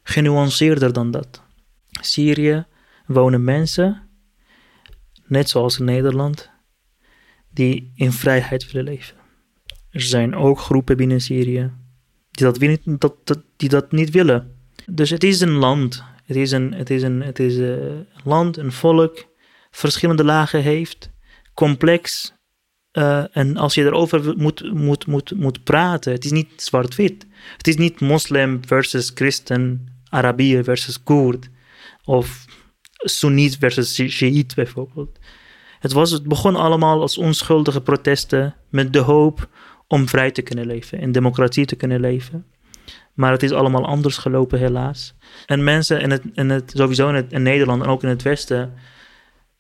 genuanceerder 0.04 0.94
dan 0.94 1.12
dat. 1.12 1.42
Syrië 2.02 2.66
wonen 3.06 3.44
mensen, 3.44 4.02
net 5.26 5.50
zoals 5.50 5.80
in 5.80 5.86
Nederland, 5.86 6.50
die 7.54 7.92
in 7.96 8.12
vrijheid 8.12 8.72
willen 8.72 8.94
leven. 8.94 9.19
Er 9.92 10.02
zijn 10.02 10.36
ook 10.36 10.60
groepen 10.60 10.98
binnen 10.98 11.22
Syrië 11.22 11.72
die 12.32 12.46
dat, 12.46 12.80
dat, 12.84 13.16
dat, 13.24 13.40
die 13.58 13.70
dat 13.70 13.92
niet 13.92 14.10
willen. 14.10 14.56
Dus 14.86 15.10
het 15.10 15.24
is 15.24 15.42
een 15.42 15.52
land 15.52 16.04
het 16.30 16.38
is 16.38 16.52
een, 16.52 16.74
het 16.74 16.90
is 16.90 17.02
een, 17.02 17.22
het 17.22 17.40
is 17.40 17.58
een 17.58 18.08
land, 18.24 18.58
een 18.58 18.72
volk, 18.72 19.26
verschillende 19.72 20.24
lagen 20.24 20.62
heeft, 20.62 21.12
complex. 21.54 22.34
Uh, 22.92 23.38
en 23.38 23.58
als 23.58 23.74
je 23.74 23.84
erover 23.84 24.34
moet, 24.38 24.74
moet, 24.74 25.08
moet, 25.08 25.32
moet 25.36 25.64
praten, 25.64 26.12
het 26.12 26.26
is 26.26 26.32
niet 26.32 26.50
zwart-wit. 26.56 27.28
Het 27.58 27.68
is 27.68 27.76
niet 27.76 28.00
moslim 28.00 28.60
versus 28.66 29.12
christen, 29.14 29.88
Arabier 30.10 30.64
versus 30.64 31.04
Koerd. 31.04 31.50
Of 32.04 32.46
Soeniet 32.92 33.58
versus 33.58 33.94
Shiite 33.94 34.56
bijvoorbeeld. 34.56 35.20
Het, 35.80 35.92
was, 35.92 36.12
het 36.12 36.24
begon 36.24 36.56
allemaal 36.56 37.02
als 37.02 37.18
onschuldige 37.18 37.82
protesten 37.82 38.56
met 38.70 38.94
de 38.94 39.00
hoop 39.00 39.50
om 39.90 40.08
vrij 40.08 40.32
te 40.32 40.42
kunnen 40.42 40.66
leven, 40.66 41.00
in 41.00 41.12
democratie 41.12 41.66
te 41.66 41.76
kunnen 41.76 42.00
leven. 42.00 42.46
Maar 43.14 43.32
het 43.32 43.44
is 43.44 43.52
allemaal 43.52 43.86
anders 43.86 44.18
gelopen, 44.18 44.60
helaas. 44.60 45.16
En 45.46 45.64
mensen 45.64 46.02
in 46.02 46.12
het, 46.12 46.24
in 46.34 46.50
het, 46.50 46.72
sowieso 46.76 47.10
in, 47.10 47.42
Nederland 47.42 47.84
en 47.84 47.90
ook 47.90 48.04
in 48.04 48.10
het 48.10 48.22
Westen 48.22 48.74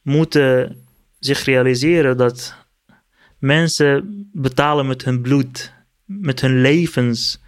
moeten 0.01 0.77
zich 1.19 1.43
realiseren 1.43 2.17
dat 2.17 2.55
mensen 3.39 4.27
betalen 4.33 4.87
met 4.87 5.03
hun 5.03 5.21
bloed, 5.21 5.73
met 6.05 6.41
hun 6.41 6.61
levens, 6.61 7.41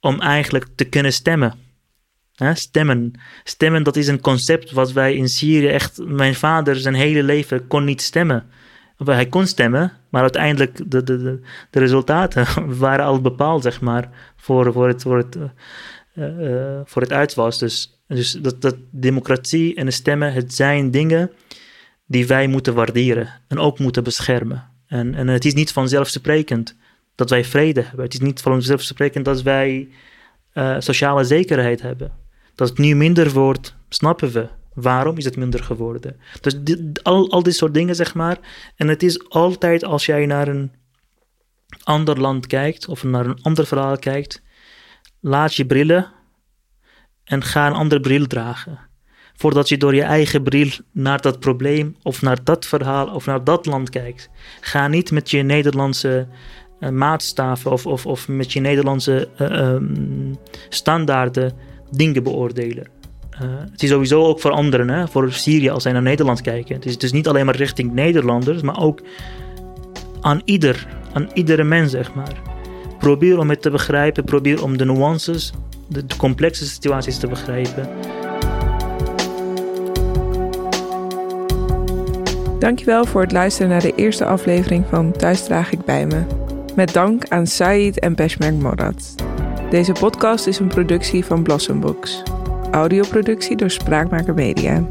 om 0.00 0.20
eigenlijk 0.20 0.66
te 0.74 0.84
kunnen 0.84 1.12
stemmen. 1.12 1.54
stemmen. 2.54 3.12
Stemmen, 3.44 3.82
dat 3.82 3.96
is 3.96 4.06
een 4.06 4.20
concept 4.20 4.70
wat 4.70 4.92
wij 4.92 5.14
in 5.14 5.28
Syrië 5.28 5.68
echt. 5.68 5.98
Mijn 6.04 6.34
vader 6.34 6.76
zijn 6.76 6.94
hele 6.94 7.22
leven 7.22 7.66
kon 7.66 7.84
niet 7.84 8.02
stemmen. 8.02 8.46
Hij 8.96 9.26
kon 9.26 9.46
stemmen, 9.46 9.92
maar 10.08 10.22
uiteindelijk 10.22 10.76
de, 10.76 11.02
de, 11.02 11.22
de, 11.22 11.40
de 11.70 11.78
resultaten 11.78 12.46
waren 12.78 13.04
al 13.04 13.20
bepaald, 13.20 13.62
zeg 13.62 13.80
maar, 13.80 14.10
voor, 14.36 14.72
voor, 14.72 14.88
het, 14.88 15.02
voor, 15.02 15.16
het, 15.16 15.36
uh, 16.14 16.80
voor 16.84 17.02
het 17.02 17.12
uitwas. 17.12 17.58
Dus, 17.58 18.00
dus 18.06 18.32
dat, 18.32 18.62
dat 18.62 18.76
democratie 18.90 19.74
en 19.74 19.84
de 19.84 19.92
stemmen, 19.92 20.32
het 20.32 20.54
zijn 20.54 20.90
dingen 20.90 21.30
die 22.06 22.26
wij 22.26 22.46
moeten 22.46 22.74
waarderen 22.74 23.28
en 23.48 23.58
ook 23.58 23.78
moeten 23.78 24.04
beschermen. 24.04 24.70
En, 24.86 25.14
en 25.14 25.28
het 25.28 25.44
is 25.44 25.54
niet 25.54 25.72
vanzelfsprekend 25.72 26.76
dat 27.14 27.30
wij 27.30 27.44
vrede 27.44 27.82
hebben. 27.82 28.04
Het 28.04 28.14
is 28.14 28.20
niet 28.20 28.40
vanzelfsprekend 28.40 29.24
dat 29.24 29.42
wij 29.42 29.88
sociale 30.78 31.24
zekerheid 31.24 31.82
hebben. 31.82 32.12
Dat 32.54 32.68
het 32.68 32.78
nu 32.78 32.94
minder 32.94 33.30
wordt, 33.30 33.74
snappen 33.88 34.30
we. 34.32 34.48
Waarom 34.74 35.16
is 35.16 35.24
het 35.24 35.36
minder 35.36 35.62
geworden? 35.64 36.16
Dus 36.40 36.56
al, 37.02 37.30
al 37.30 37.42
dit 37.42 37.54
soort 37.54 37.74
dingen, 37.74 37.94
zeg 37.94 38.14
maar. 38.14 38.38
En 38.76 38.88
het 38.88 39.02
is 39.02 39.28
altijd 39.28 39.84
als 39.84 40.06
jij 40.06 40.26
naar 40.26 40.48
een 40.48 40.72
ander 41.82 42.20
land 42.20 42.46
kijkt 42.46 42.88
of 42.88 43.04
naar 43.04 43.26
een 43.26 43.42
ander 43.42 43.66
verhaal 43.66 43.98
kijkt, 43.98 44.42
laat 45.20 45.54
je 45.54 45.66
brillen 45.66 46.12
en 47.24 47.42
ga 47.42 47.66
een 47.66 47.72
andere 47.72 48.00
bril 48.00 48.26
dragen. 48.26 48.78
Voordat 49.36 49.68
je 49.68 49.76
door 49.76 49.94
je 49.94 50.02
eigen 50.02 50.42
bril 50.42 50.70
naar 50.92 51.20
dat 51.20 51.40
probleem 51.40 51.96
of 52.02 52.22
naar 52.22 52.44
dat 52.44 52.66
verhaal 52.66 53.06
of 53.06 53.26
naar 53.26 53.44
dat 53.44 53.66
land 53.66 53.90
kijkt. 53.90 54.30
Ga 54.60 54.88
niet 54.88 55.10
met 55.10 55.30
je 55.30 55.42
Nederlandse 55.42 56.28
uh, 56.80 56.88
maatstaven 56.88 57.70
of, 57.70 57.86
of, 57.86 58.06
of 58.06 58.28
met 58.28 58.52
je 58.52 58.60
Nederlandse 58.60 59.28
uh, 59.38 59.50
um, 59.50 60.36
standaarden 60.68 61.52
dingen 61.90 62.22
beoordelen. 62.22 62.86
Uh, 63.42 63.48
het 63.70 63.82
is 63.82 63.88
sowieso 63.88 64.24
ook 64.24 64.40
voor 64.40 64.50
anderen, 64.50 64.88
hè, 64.88 65.08
voor 65.08 65.32
Syrië 65.32 65.70
als 65.70 65.82
zij 65.82 65.92
naar 65.92 66.02
Nederland 66.02 66.40
kijken. 66.40 66.74
Het 66.74 66.86
is 66.86 66.98
dus 66.98 67.12
niet 67.12 67.28
alleen 67.28 67.46
maar 67.46 67.56
richting 67.56 67.92
Nederlanders, 67.92 68.62
maar 68.62 68.80
ook 68.80 69.00
aan 70.20 70.42
ieder, 70.44 70.86
aan 71.12 71.28
iedere 71.32 71.64
mens, 71.64 71.90
zeg 71.90 72.14
maar. 72.14 72.42
Probeer 72.98 73.38
om 73.38 73.50
het 73.50 73.62
te 73.62 73.70
begrijpen, 73.70 74.24
probeer 74.24 74.62
om 74.62 74.76
de 74.76 74.84
nuances, 74.84 75.52
de, 75.88 76.04
complexe 76.16 76.66
situaties 76.66 77.18
te 77.18 77.26
begrijpen. 77.26 77.88
Dankjewel 82.58 83.04
voor 83.04 83.20
het 83.20 83.32
luisteren 83.32 83.68
naar 83.68 83.80
de 83.80 83.94
eerste 83.94 84.24
aflevering 84.24 84.84
van 84.90 85.12
Thuis 85.12 85.44
draag 85.44 85.72
ik 85.72 85.84
bij 85.84 86.06
me. 86.06 86.22
Met 86.76 86.92
dank 86.92 87.28
aan 87.28 87.46
Said 87.46 87.98
en 87.98 88.14
Peshmerg 88.14 88.54
Morad. 88.54 89.14
Deze 89.70 89.92
podcast 89.92 90.46
is 90.46 90.58
een 90.58 90.68
productie 90.68 91.24
van 91.24 91.42
Blossom 91.42 91.80
Books. 91.80 92.22
Audioproductie 92.74 93.56
door 93.56 93.70
Spraakmaker 93.70 94.34
Media. 94.34 94.84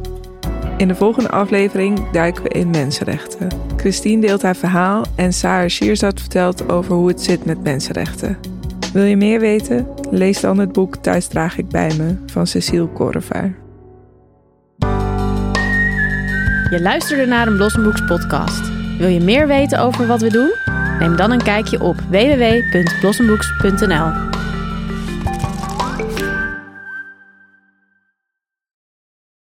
In 0.77 0.87
de 0.87 0.95
volgende 0.95 1.29
aflevering 1.29 2.09
duiken 2.11 2.43
we 2.43 2.49
in 2.49 2.69
mensenrechten. 2.69 3.47
Christine 3.77 4.21
deelt 4.21 4.41
haar 4.41 4.55
verhaal 4.55 5.05
en 5.15 5.33
Sarah 5.33 5.69
Schierzat 5.69 6.19
vertelt 6.19 6.69
over 6.69 6.95
hoe 6.95 7.07
het 7.07 7.21
zit 7.21 7.45
met 7.45 7.63
mensenrechten. 7.63 8.37
Wil 8.93 9.03
je 9.03 9.17
meer 9.17 9.39
weten? 9.39 9.87
Lees 10.11 10.41
dan 10.41 10.57
het 10.57 10.71
boek 10.71 10.95
Thuis 10.95 11.27
draag 11.27 11.57
ik 11.57 11.69
bij 11.69 11.93
me 11.97 12.15
van 12.25 12.47
Cecile 12.47 12.87
Korevaar. 12.87 13.53
Je 16.69 16.79
luisterde 16.81 17.25
naar 17.25 17.47
een 17.47 17.55
Blossombooks 17.55 18.05
podcast. 18.05 18.71
Wil 18.97 19.07
je 19.07 19.19
meer 19.19 19.47
weten 19.47 19.79
over 19.79 20.07
wat 20.07 20.21
we 20.21 20.29
doen? 20.29 20.53
Neem 20.99 21.15
dan 21.15 21.31
een 21.31 21.43
kijkje 21.43 21.81
op 21.81 21.95
www.blossombooks.nl. 22.09 24.32